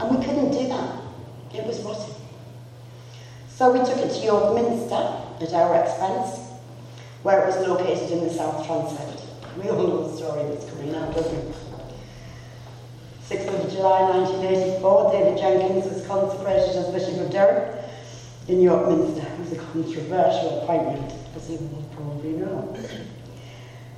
[0.00, 1.02] And we couldn't do that.
[1.54, 2.14] It was rotten.
[3.48, 4.94] So we took it to York Minster
[5.42, 6.38] at our expense,
[7.22, 9.22] where it was located in the South Transept.
[9.62, 11.52] We all know the story that's coming now, don't we?
[13.28, 17.79] 6th of July 1984, David Jenkins was consecrated as Bishop of Durham
[18.50, 19.26] in York Minster.
[19.38, 22.76] Was a controversial appointment, as you will probably know.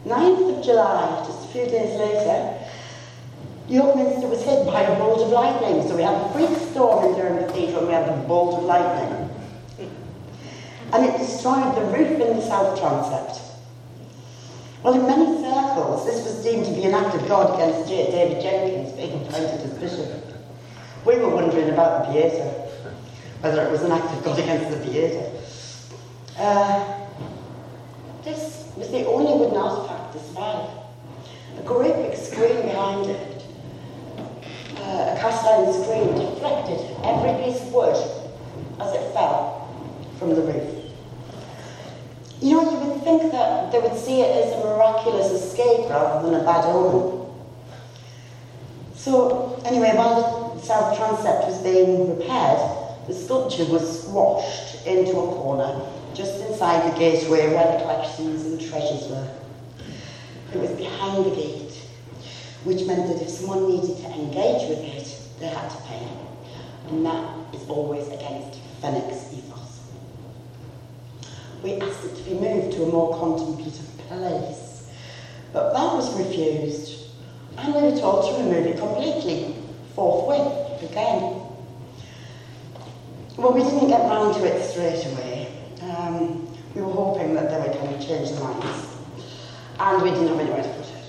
[0.05, 2.59] 9th of July, just a few days later,
[3.69, 5.87] York Minster was hit by a bolt of lightning.
[5.88, 9.31] So we had a freak storm in Durham Cathedral we had the bolt of lightning.
[10.93, 13.41] And it destroyed the roof in the south transept.
[14.83, 18.43] Well, in many circles, this was deemed to be an act of God against David
[18.43, 20.37] Jenkins being appointed as bishop.
[21.07, 22.62] We were wondering about the Pieta
[23.43, 25.31] whether it was an act of God against the Pieta.
[26.39, 27.09] Uh,
[28.23, 30.71] this was the only wooden artifact to survive.
[31.59, 33.45] A great big screen behind it,
[34.77, 37.97] uh, a cast iron screen deflected every piece of wood
[38.81, 39.69] as it fell
[40.21, 40.93] from the roof.
[42.40, 46.31] You know, you would think that they would see it as a miraculous escape rather
[46.31, 47.27] than a bad omen.
[48.95, 55.35] So, anyway, while the south transept was being repaired, the sculpture was squashed into a
[55.35, 55.81] corner
[56.15, 59.29] just inside the gateway where the collections and treasures were.
[60.55, 61.73] It was behind the gate,
[62.65, 66.07] which meant that if someone needed to engage with it, they had to pay.
[66.88, 69.81] And that is always against Fenwick's ethos.
[71.63, 74.90] We asked it to be moved to a more contemplative place,
[75.53, 77.09] but that was refused,
[77.57, 79.57] and we were told to remove it completely,
[79.94, 81.42] forthwith, again.
[83.39, 85.49] Well, we didn't get round to it straight away.
[85.81, 88.87] Um, we were hoping that they would kind of change their minds.
[89.81, 91.05] And we didn't have anywhere to put it.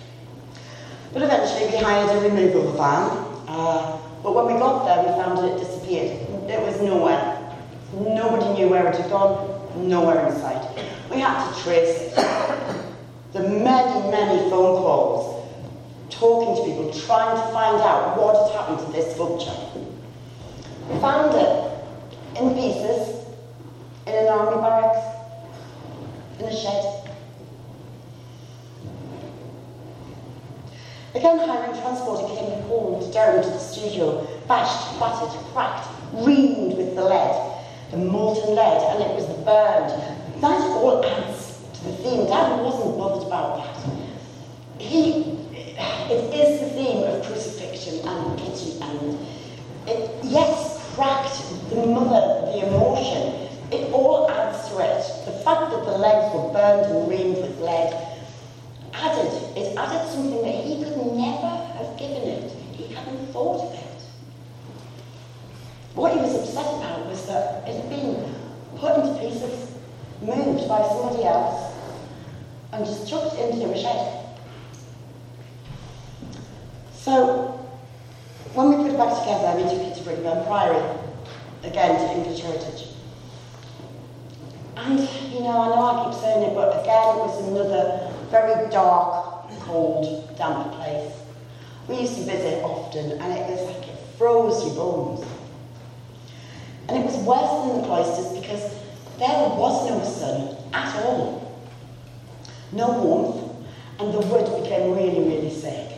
[1.12, 3.12] But eventually we hired a removal van.
[3.48, 6.22] Uh, but when we got there, we found that it disappeared.
[6.50, 7.40] It was nowhere.
[7.94, 10.66] Nobody knew where it had gone, nowhere in sight.
[11.12, 12.16] We had to trace it.
[13.34, 15.46] The many, many phone calls,
[16.10, 19.52] talking to people, trying to find out what had happened to this sculpture.
[20.90, 21.73] We found it
[22.40, 23.26] in pieces
[24.08, 25.00] in an army barracks,
[26.40, 27.00] in a shed.
[31.16, 37.04] Again, hiring transporter came hauled down to the studio, bashed, battered, cracked, reamed with the
[37.04, 37.62] lead,
[37.92, 39.92] the molten lead, and it was burned.
[40.42, 42.26] That all adds to the theme.
[42.26, 44.82] Dad wasn't bothered about that.
[44.82, 45.38] He,
[46.10, 49.18] it is the theme of crucifixion and pity and
[49.88, 50.63] it, yes,
[50.96, 53.50] cracked the mother, the emotion.
[53.72, 55.26] It all adds to it.
[55.26, 58.14] The fact that the legs were burned and reamed with lead
[58.94, 62.52] added, it added something that he could never have given it.
[62.74, 64.04] He hadn't thought of it.
[65.96, 68.36] What he was upset about was that it had been
[68.78, 69.72] put into pieces,
[70.22, 71.74] moved by somebody else,
[72.72, 74.26] and just chucked into a shed.
[76.94, 77.63] So,
[78.54, 81.00] when we put it back together, took it to Brinkburn Priory,
[81.64, 82.90] again to English Heritage.
[84.78, 85.00] And,
[85.32, 89.50] you know, I know I keep saying it, but again, it was another very dark,
[89.62, 91.14] cold, damp place.
[91.88, 95.26] We used to visit often, and it was like it froze your bones.
[96.88, 98.72] And it was worse than the cloisters because
[99.18, 101.42] there was no sun at all.
[102.72, 103.68] No warmth,
[104.00, 105.93] and the wood became really, really sick.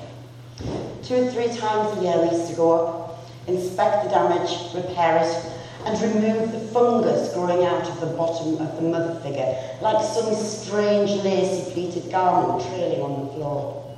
[1.04, 5.18] Two or three times a year we used to go up, inspect the damage, repair
[5.18, 5.52] it,
[5.86, 10.34] and remove the fungus growing out of the bottom of the mother figure, like some
[10.34, 13.96] strange lacy pleated garment trailing on the floor.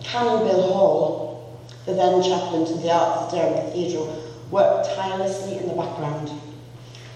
[0.00, 5.68] Canon Bill Hall, the then chaplain to the Arts of Durham Cathedral, worked tirelessly in
[5.68, 6.30] the background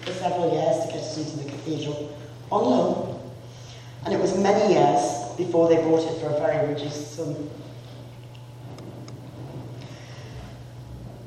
[0.01, 2.15] for several years to get it into the cathedral
[2.51, 3.19] on loan,
[4.05, 7.49] and it was many years before they bought it for a very reduced sum.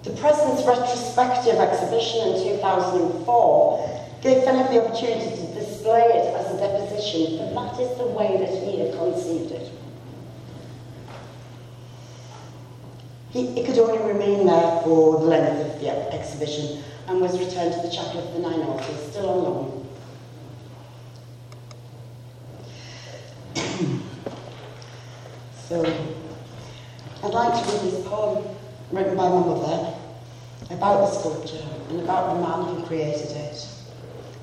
[0.02, 6.56] The present's retrospective exhibition in 2004 gave Philip the opportunity to display it as a
[6.56, 9.70] deposition, but that is the way that he had conceived it.
[13.28, 17.74] He, it could only remain there for the length of the exhibition and was returned
[17.74, 19.86] to the Chapel of the Nine Altars, still on loan.
[25.68, 25.84] so,
[27.22, 28.44] I'd like to read this poem
[28.92, 29.94] written by my mother
[30.70, 33.66] about the sculpture and about the man who created it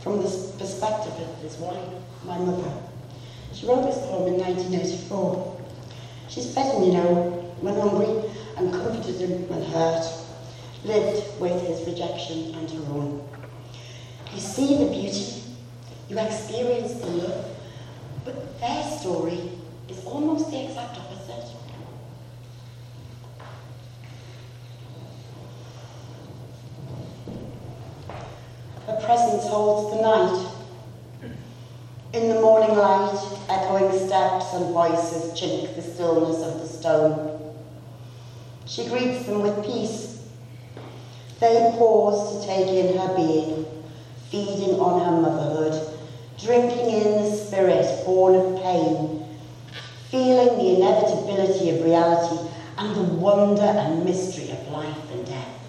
[0.01, 1.89] from the perspective of his wife,
[2.23, 2.71] my mother.
[3.53, 5.61] She wrote this poem in 1984.
[6.29, 10.05] She's fed him, you know, when hungry, and comforted him when hurt,
[10.83, 13.27] lived with his rejection and her own.
[14.33, 15.43] You see the beauty,
[16.09, 17.45] you experience the love,
[18.23, 19.51] but their story
[19.89, 21.53] is almost the exact opposite.
[28.85, 30.51] Her presence holds the night.
[32.11, 37.55] In the morning light, echoing steps and voices chink the stillness of the stone.
[38.65, 40.27] She greets them with peace.
[41.39, 43.65] They pause to take in her being,
[44.29, 45.97] feeding on her motherhood,
[46.37, 49.25] drinking in the spirit born of pain,
[50.09, 55.65] feeling the inevitability of reality and the wonder and mystery of life and death.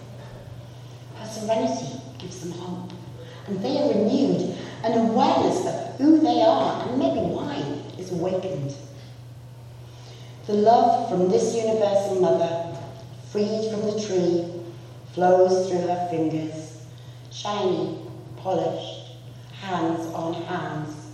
[1.14, 2.87] Her serenity gives them hope
[3.48, 4.54] and they are renewed.
[4.84, 7.56] An awareness of who they are and maybe why
[7.98, 8.76] is awakened.
[10.46, 12.76] The love from this universal mother,
[13.30, 14.44] freed from the tree,
[15.12, 16.76] flows through her fingers,
[17.30, 17.98] shiny,
[18.36, 19.12] polished,
[19.60, 21.06] hands on hands.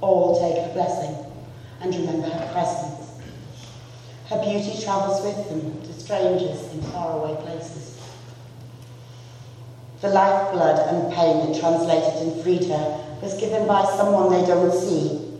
[0.00, 1.16] All take her blessing
[1.80, 3.18] and remember her presence.
[4.28, 7.89] Her beauty travels with them to strangers in faraway places.
[10.00, 14.72] The lifeblood and pain that translated and freed her was given by someone they don't
[14.72, 15.38] see.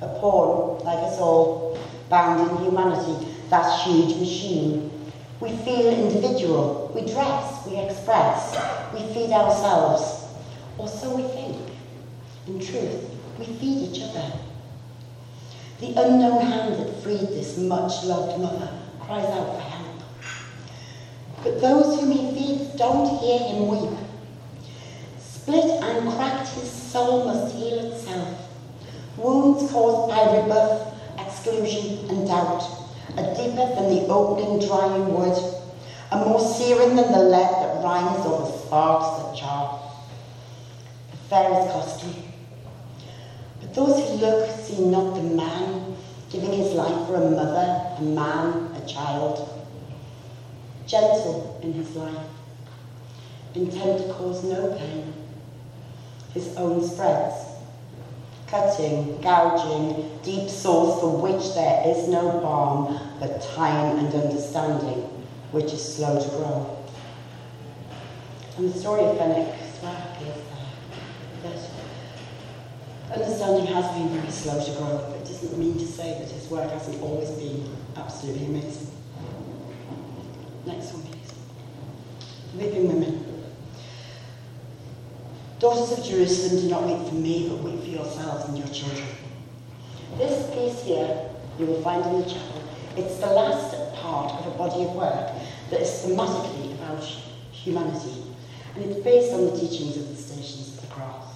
[0.00, 1.78] A pawn, like us all,
[2.08, 4.90] bound in humanity, that huge machine.
[5.38, 8.56] We feel individual, we dress, we express,
[8.92, 10.24] we feed ourselves,
[10.76, 11.56] or so we think.
[12.48, 14.32] In truth, we feed each other.
[15.78, 18.70] The unknown hand that freed this much loved mother
[19.00, 19.73] cries out for help.
[21.44, 23.98] But those whom he feeds don't hear him weep.
[25.18, 28.48] Split and cracked, his soul must heal itself.
[29.18, 32.62] Wounds caused by rebuff, exclusion, and doubt
[33.18, 35.36] are deeper than the opening drying wood,
[36.10, 39.82] are more searing than the lead that rines over sparks that char.
[41.10, 42.24] The fair is costly.
[43.60, 45.94] But those who look see not the man
[46.30, 49.63] giving his life for a mother, a man, a child.
[50.86, 52.26] Gentle in his life,
[53.54, 55.12] intent to cause no pain.
[56.32, 57.34] His own spreads,
[58.46, 65.02] cutting, gouging, deep sores for which there is no balm but time and understanding,
[65.52, 66.78] which is slow to grow.
[68.56, 70.42] And the story of Fenwick's work is
[71.42, 71.70] that
[73.12, 76.48] understanding has been very slow to grow, but it doesn't mean to say that his
[76.48, 78.93] work hasn't always been absolutely amazing.
[80.66, 81.32] Next one, please.
[82.56, 83.44] Weeping women.
[85.58, 89.08] Daughters of Jerusalem, do not weep for me, but weep for yourselves and your children.
[90.16, 92.62] This piece here, you will find in the chapel,
[92.96, 95.30] it's the last part of a body of work
[95.70, 97.02] that is thematically about
[97.52, 98.22] humanity,
[98.74, 101.34] and it's based on the teachings of the Stations of the Cross.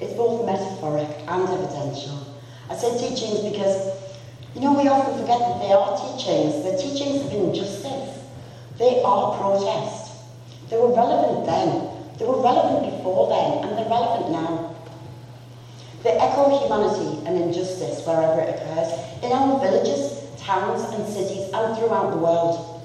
[0.00, 2.36] It's both metaphoric and evidential.
[2.68, 3.92] I say teachings because,
[4.54, 6.62] you know, we often forget that they are teachings.
[6.62, 7.85] They're teachings of injustice.
[8.78, 10.12] They are protest.
[10.68, 11.88] They were relevant then.
[12.18, 14.74] They were relevant before then, and they're relevant now.
[16.02, 21.76] They echo humanity and injustice wherever it occurs, in our villages, towns, and cities, and
[21.76, 22.82] throughout the world.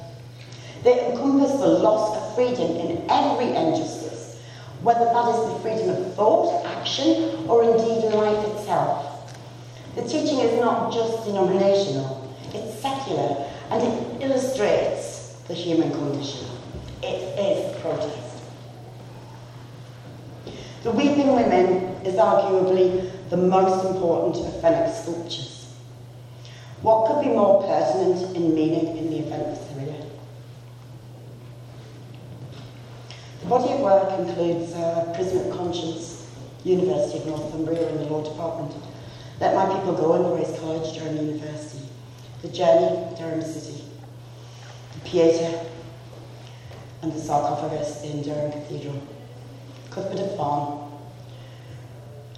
[0.83, 4.41] They encompass the loss of freedom in every injustice,
[4.81, 9.07] whether that is the freedom of thought, action, or indeed life itself.
[9.95, 15.00] The teaching is not just denominational, it's secular, and it illustrates
[15.51, 16.47] the human condition.
[17.03, 18.41] It is protest.
[20.83, 21.67] The Weeping Women
[22.05, 25.75] is arguably the most important of Fenwick's sculptures.
[26.81, 30.05] What could be more pertinent in meaning in the event of Syria?
[33.41, 36.31] The body of work includes uh, Prison of Conscience,
[36.63, 38.73] University of Northumbria in the Law Department,
[39.41, 41.89] Let My People Go in Grace College, Durham University,
[42.41, 43.80] The Journey, Durham City,
[45.05, 45.65] Pieta,
[47.01, 49.01] and the sarcophagus in Durham Cathedral,
[49.89, 50.91] Cuthbert Farm,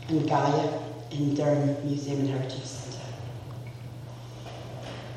[0.07, 0.79] and Gaia
[1.11, 2.99] in Durham Museum and Heritage Centre.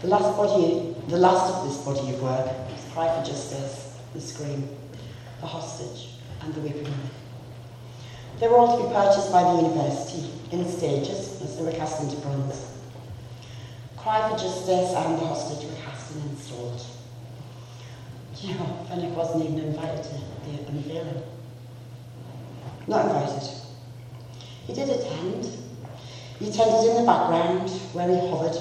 [0.01, 4.21] The last body, the last of this body of work is Cry for Justice, The
[4.21, 4.69] Scream,
[5.41, 6.11] The Hostage,
[6.43, 7.11] and The Weeping Woman.
[8.39, 12.03] They were all to be purchased by the university in stages as they were cast
[12.03, 12.67] into bronze.
[13.97, 16.85] Cry for Justice and The Hostage were cast and installed.
[18.43, 21.23] You know, Fenwick wasn't even invited to the unveiling.
[22.87, 23.49] Not invited.
[24.67, 25.49] He did attend.
[26.39, 28.57] He attended in the background where he hovered.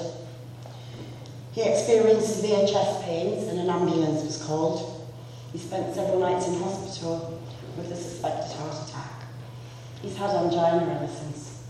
[1.52, 5.08] He experienced severe chest pains and an ambulance was called.
[5.52, 7.40] He spent several nights in hospital
[7.76, 9.24] with a suspected heart attack.
[10.00, 11.62] He's had angina ever since.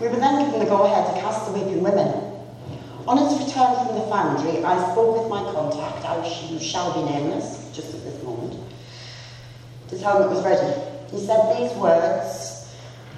[0.00, 2.27] We were then given the go-ahead to cast the weeping women
[3.08, 6.04] on his return from the foundry, I spoke with my contact,
[6.50, 8.54] who shall be nameless, just at this moment,
[9.88, 10.78] him it was ready.
[11.10, 12.68] He said these words,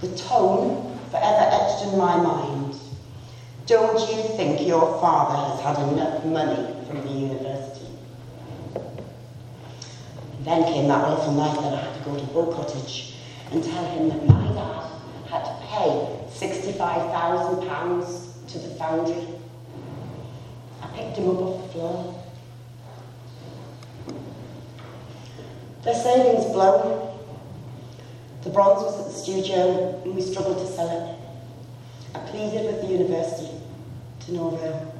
[0.00, 2.76] the tone forever etched in my mind.
[3.66, 7.88] Don't you think your father has had enough money from the university?
[10.42, 13.14] Then came that awful night that I had to go to Bull Cottage
[13.50, 14.84] and tell him that my dad
[15.28, 19.40] had to pay £65,000 to the foundry
[20.94, 22.24] picked him up off the floor.
[25.82, 27.08] Their savings blown.
[28.42, 31.16] The bronze was at the studio and we struggled to sell it.
[32.14, 33.60] I pleaded with the university
[34.20, 34.94] to no avail.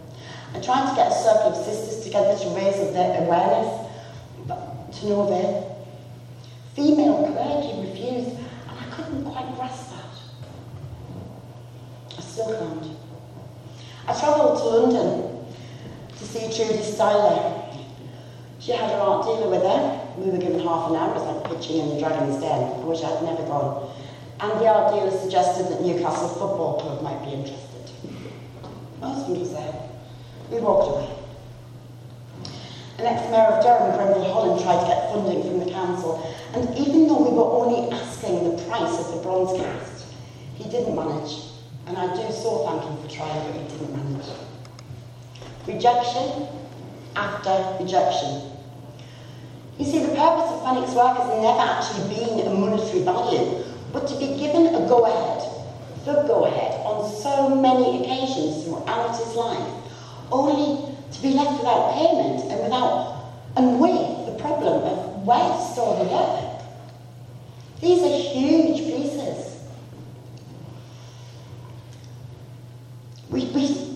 [0.55, 3.88] I tried to get a circle of sisters together to raise their awareness,
[4.47, 5.86] but to no avail.
[6.74, 8.36] Female clergy refused,
[8.68, 10.05] and I couldn't quite grasp that.
[12.18, 12.97] I still can't.
[14.09, 15.29] I travelled to London
[16.30, 17.74] see Trudy Styler.
[18.60, 20.14] She had her art dealer with her.
[20.16, 21.10] We were given half an hour.
[21.10, 22.72] It was like pitching in the Dragon's Den.
[22.72, 23.90] I wish I'd never gone.
[24.38, 27.90] And the art dealer suggested that Newcastle Football Club might be interested.
[29.00, 29.74] My husband was there.
[30.50, 31.16] We walked away.
[32.98, 36.20] An ex-mayor of Durham, Grenville Holland, tried to get funding from the council,
[36.52, 40.04] and even though we were only asking the price of the bronze cast,
[40.54, 41.48] he didn't manage.
[41.86, 44.49] And I do so thank him for trying, but he didn't manage.
[45.74, 46.48] Rejection
[47.14, 48.50] after rejection.
[49.78, 54.06] You see, the purpose of Fenwick's work has never actually been a monetary value, but
[54.08, 55.48] to be given a go-ahead,
[56.04, 59.72] the go-ahead, on so many occasions throughout his life,
[60.32, 63.24] only to be left without payment and without,
[63.56, 66.62] and with the problem of where to store the work.
[67.80, 69.62] These are huge pieces.
[73.30, 73.89] We, we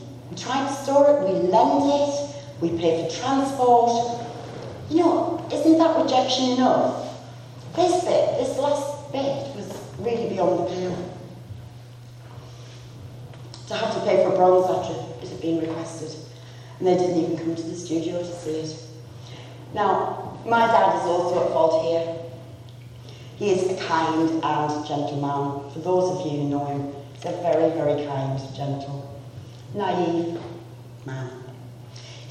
[0.45, 4.21] try to store it, we lend it, we pay for transport.
[4.91, 7.05] You know, isn't that rejection enough?
[7.75, 11.11] This bit, this last bit, was really beyond the pale.
[13.69, 14.93] To have to pay for a bronze after
[15.23, 16.15] it had been requested.
[16.79, 18.77] And they didn't even come to the studio to see it.
[19.75, 22.17] Now, my dad is also at fault here.
[23.37, 25.73] He is a kind and gentle man.
[25.73, 29.04] For those of you who know him, he's a very, very kind, gentle,
[29.75, 30.41] naive
[31.05, 31.31] man.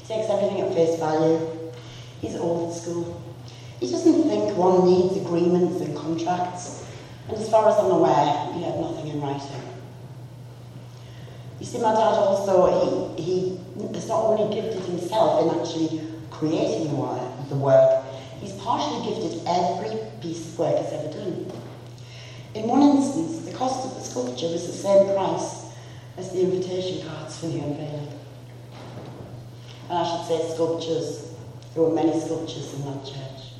[0.00, 1.38] He takes everything at face value.
[2.20, 3.22] He's old school.
[3.80, 6.86] He doesn't think one needs agreements and contracts.
[7.28, 9.62] And as far as I'm aware, he had nothing in writing.
[11.60, 13.60] You see, my dad also, he, he
[13.94, 18.04] has not only gifted himself in actually creating the work, the work,
[18.40, 21.50] he's partially gifted every piece of work he's ever done.
[22.54, 25.63] In one instance, the cost of the sculpture was the same price
[26.16, 28.08] as the invitation cards for the unveiling.
[29.88, 31.34] And I should say sculptures.
[31.74, 33.52] There were many sculptures in that church.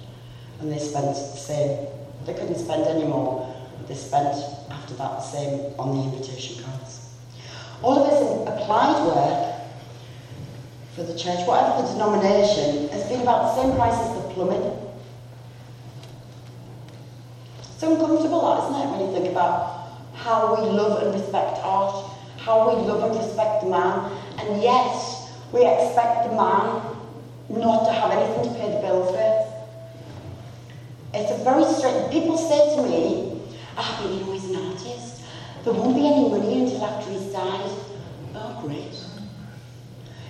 [0.61, 1.89] And they spent the same.
[2.25, 3.55] They couldn't spend any more,
[3.87, 4.35] they spent
[4.71, 7.11] after that the same on the invitation cards.
[7.83, 9.55] All of this applied work
[10.95, 14.79] for the church, whatever the denomination, has been about the same price as the plumbing.
[17.75, 22.14] It's uncomfortable, isn't it, when you think about how we love and respect art,
[22.45, 24.95] how we love and respect the man, and yet
[25.51, 26.82] we expect the man
[27.49, 29.40] not to have anything to pay the bills with.
[31.14, 32.12] It's a very strange.
[32.12, 33.40] People say to me,
[33.78, 35.22] ah, but you know, he's an artist.
[35.64, 37.70] There won't be any money until after he's died.
[38.34, 38.92] Oh, great.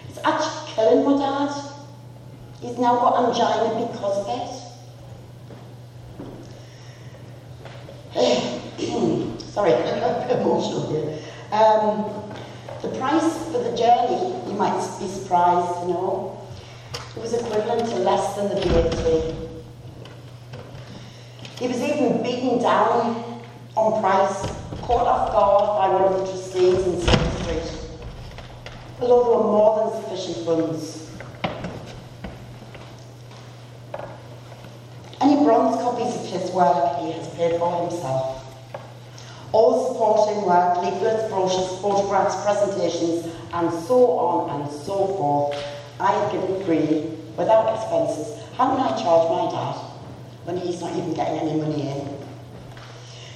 [0.08, 1.50] It's actually killing my dad.
[2.60, 4.60] He's now got angina because of it.
[9.40, 9.72] Sorry,
[10.30, 11.18] emotional here.
[11.54, 12.10] Um,
[12.82, 16.44] the price for the journey, you might be surprised to know,
[17.14, 19.34] it was equivalent to less than the VAT.
[21.60, 23.40] He was even beaten down
[23.76, 24.50] on price,
[24.82, 27.88] caught off guard by one of the trustees in City Street,
[29.00, 31.08] although there were more than sufficient funds.
[35.20, 38.43] Any bronze copies of his work he has paid for himself.
[39.54, 45.56] All supporting work, leaflets, brochures, photographs, presentations, and so on and so forth,
[46.00, 47.02] I have given freely,
[47.36, 48.42] without expenses.
[48.56, 49.76] How can I charge my dad
[50.42, 52.18] when he's not even getting any money in?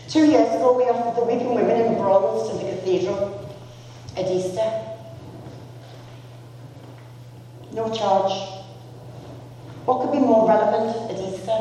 [0.08, 3.48] Two years ago, we offered the weeping women in bronze to the cathedral
[4.16, 4.72] at Easter.
[7.74, 8.32] No charge.
[9.84, 11.58] What could be more relevant at Easter?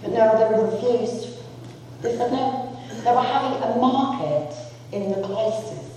[0.00, 1.31] But no, they refused.
[2.02, 2.76] They said no.
[3.04, 4.54] They were having a market
[4.90, 5.88] in the cloisters,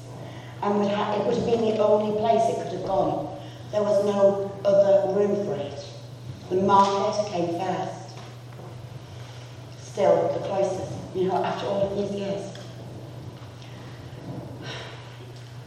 [0.61, 3.37] and would ha- it would have been the only place it could have gone.
[3.71, 5.85] There was no other room for it.
[6.49, 8.15] The market came first.
[9.81, 12.51] Still, the cloisters, you know, after all of these years.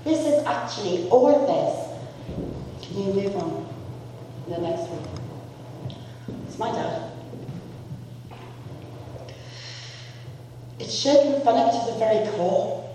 [0.05, 3.67] This is actually, all of this, can you move on?
[4.49, 6.39] The next one.
[6.47, 7.08] It's my dad.
[10.81, 12.89] It's shaken Philip to the very core.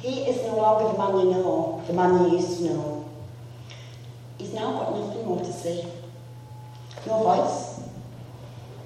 [0.00, 3.08] He is no longer the man you know, the man you used to know.
[4.38, 5.86] He's now got nothing more to say.
[7.06, 7.80] No voice,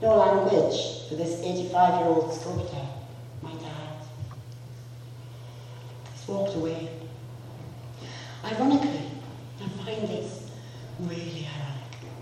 [0.02, 2.86] no language for this 85 year old sculptor,
[3.42, 3.96] my dad.
[6.12, 6.90] He's walked away.
[8.44, 9.10] Ironically,
[9.64, 10.50] I find this
[11.00, 12.12] really ironic.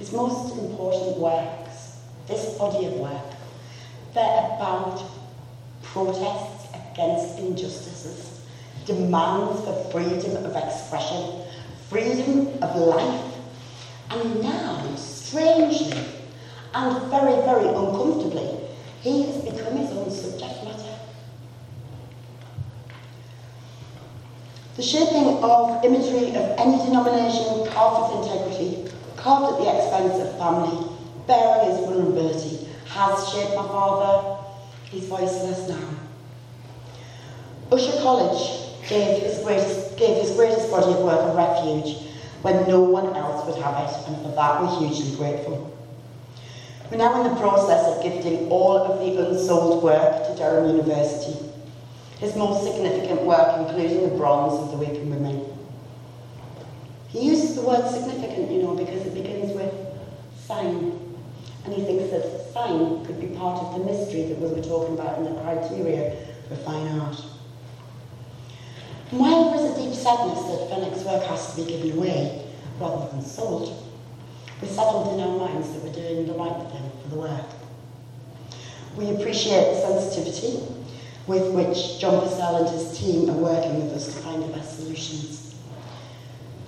[0.00, 3.35] His most important works, this body of work,
[4.16, 5.04] they're about
[5.82, 8.40] protests against injustices,
[8.86, 11.42] demands for freedom of expression,
[11.90, 13.34] freedom of life,
[14.10, 16.02] and now, strangely
[16.72, 18.58] and very, very uncomfortably,
[19.02, 20.98] he has become his own subject matter.
[24.76, 30.38] The shaping of imagery of any denomination carved with integrity, carved at the expense of
[30.38, 30.88] family,
[31.26, 32.65] bearing his vulnerability,
[32.96, 34.42] has shaped my father.
[34.90, 35.88] He's voiceless now.
[37.70, 42.06] Ushaw College gave his greatest, gave his greatest body of work a refuge
[42.42, 45.72] when no one else would have it, and for that we're hugely grateful.
[46.90, 51.36] We're now in the process of gifting all of the unsold work to Durham University.
[52.20, 55.44] His most significant work, including the bronze of the Weeping Women.
[57.08, 59.74] He uses the word significant, you know, because it begins with
[60.46, 61.05] sign.
[61.66, 64.94] And he thinks that sign could be part of the mystery that we were talking
[64.94, 66.16] about in the criteria
[66.48, 67.20] for fine art.
[69.10, 72.46] And while there is a deep sadness that Fenwick's work has to be given away
[72.78, 73.82] rather than sold,
[74.62, 77.50] we settled in our minds that we're doing the right thing for the work.
[78.96, 80.72] We appreciate the sensitivity
[81.26, 84.78] with which John Purcell and his team are working with us to find the best
[84.78, 85.56] solutions.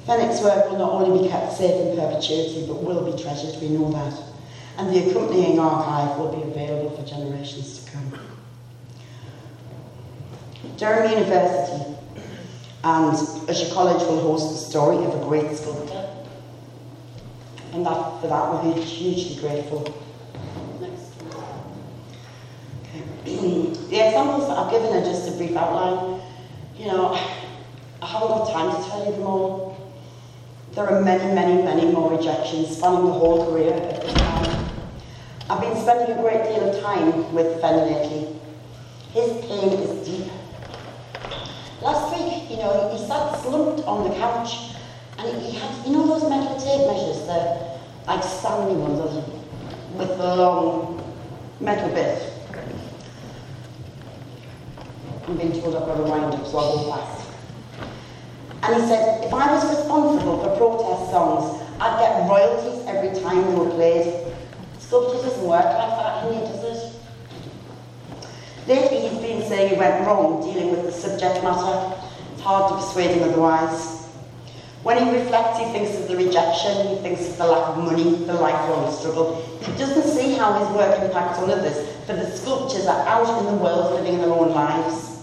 [0.07, 3.69] Fenwick's work will not only be kept safe in perpetuity, but will be treasured, we
[3.69, 4.28] know that.
[4.79, 8.13] And the accompanying archive will be available for generations to come.
[10.77, 11.97] Durham University
[12.85, 16.15] and Ushaw College will host the story of a great sculptor.
[17.73, 19.83] And that, for that we're hugely grateful.
[23.89, 26.21] The examples that I've given are just a brief outline.
[26.77, 27.15] You know,
[28.01, 29.93] I haven't got time to tell you them all.
[30.73, 33.98] There are many, many, many more rejections spanning the whole career
[35.89, 38.29] spending a great deal of time with lately.
[39.15, 40.31] His pain is deep
[41.81, 44.75] Last week, you know, he sat slumped on the couch
[45.17, 49.25] and he had, you know those metal tape measures, the like Stanley ones
[49.95, 51.03] with the long
[51.59, 52.35] metal bit.
[55.27, 57.31] I'm being told I've got to wind up, so I'll go fast.
[58.63, 63.43] And he said, if I was responsible for protest songs, I'd get royalties every time
[63.43, 64.28] they were played.
[64.89, 66.95] Sculpture doesn't work like that, he does it?
[68.67, 71.95] Lately he's been saying he went wrong dealing with the subject matter.
[72.33, 74.07] It's hard to persuade him otherwise.
[74.85, 78.25] When he reflects, he thinks of the rejection, he thinks of the lack of money,
[78.25, 79.45] the lifelong struggle.
[79.61, 83.45] He doesn't see how his work impacts on others, for the sculptures are out in
[83.45, 85.21] the world living their own lives.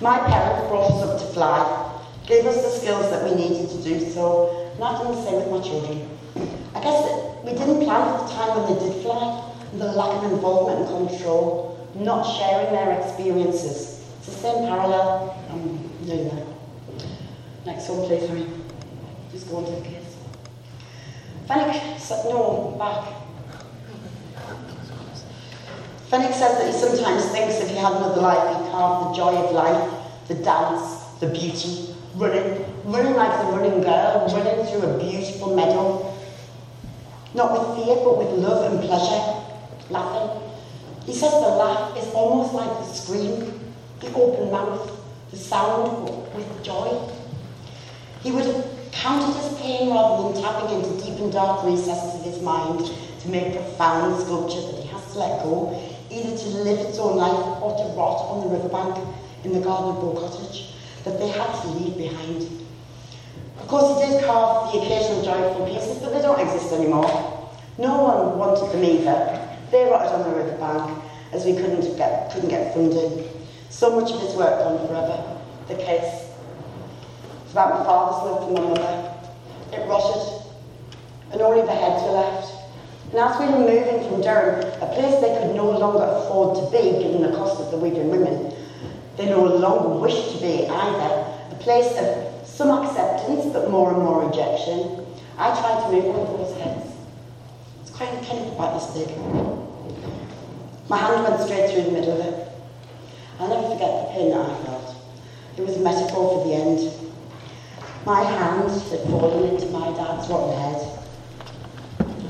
[0.00, 3.82] My parents brought us up to fly, gave us the skills that we needed to
[3.82, 6.08] do so, and I've done the same with my children.
[6.74, 10.32] I guess we didn't plan for the time when they did fly, the lack of
[10.32, 14.04] involvement and control not sharing their experiences.
[14.18, 15.36] It's the same parallel.
[15.50, 16.56] Um, no, no.
[17.66, 18.46] Next one, please, Harry.
[19.30, 19.94] Just go on to the.
[21.46, 23.04] Fenwick said, no, back.
[26.08, 29.36] Fenwick says that he sometimes thinks if he had another life, he'd carve the joy
[29.36, 29.92] of life,
[30.28, 36.14] the dance, the beauty, running, running like the running girl, running through a beautiful meadow.
[37.34, 39.42] Not with fear, but with love and pleasure,
[39.90, 40.40] laughing,
[41.04, 43.60] he says the laugh is almost like the scream,
[44.00, 44.90] the open mouth,
[45.32, 46.96] the sound with joy.
[48.22, 52.24] He would have counted his pain rather than tapping into deep and dark recesses of
[52.24, 55.76] his mind to make profound sculpture that he has to let go,
[56.10, 58.96] either to live its own life or to rot on the riverbank
[59.42, 60.68] in the garden of Bow Cottage,
[61.02, 62.63] that they had to leave behind.
[63.60, 67.50] Of course, he did carve the occasional joyful pieces, but they don't exist anymore.
[67.78, 71.02] No one wanted them either, they rotted on the riverbank
[71.32, 73.28] as we couldn't get, couldn't get funding.
[73.70, 75.40] So much of his work gone forever.
[75.66, 76.30] The case.
[77.42, 79.14] It's about my father's love for my mother.
[79.72, 80.46] It rotted,
[81.32, 82.52] and only the heads were left.
[83.10, 86.70] And as we were moving from Durham, a place they could no longer afford to
[86.70, 88.54] be given the cost of the Weeping Women,
[89.16, 94.00] they no longer wished to be either, a place of some acceptance but more and
[94.00, 95.04] more rejection,
[95.36, 96.86] I tried to move one of those heads.
[97.82, 99.10] It's quite kind of about this big.
[100.88, 102.48] My hand went straight through the middle of it.
[103.40, 104.94] I'll never forget the pain that I felt.
[105.58, 106.92] It was a metaphor for the end.
[108.06, 110.98] My hand had fallen into my dad's rotten head.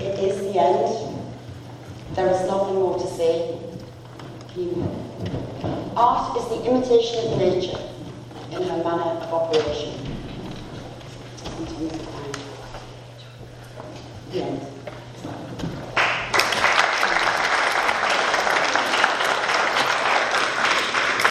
[0.00, 1.20] It is the end.
[2.14, 3.58] There is nothing more to say.
[5.96, 7.78] Art is the imitation of nature
[8.52, 10.13] in her manner of operation.
[14.32, 14.73] The end.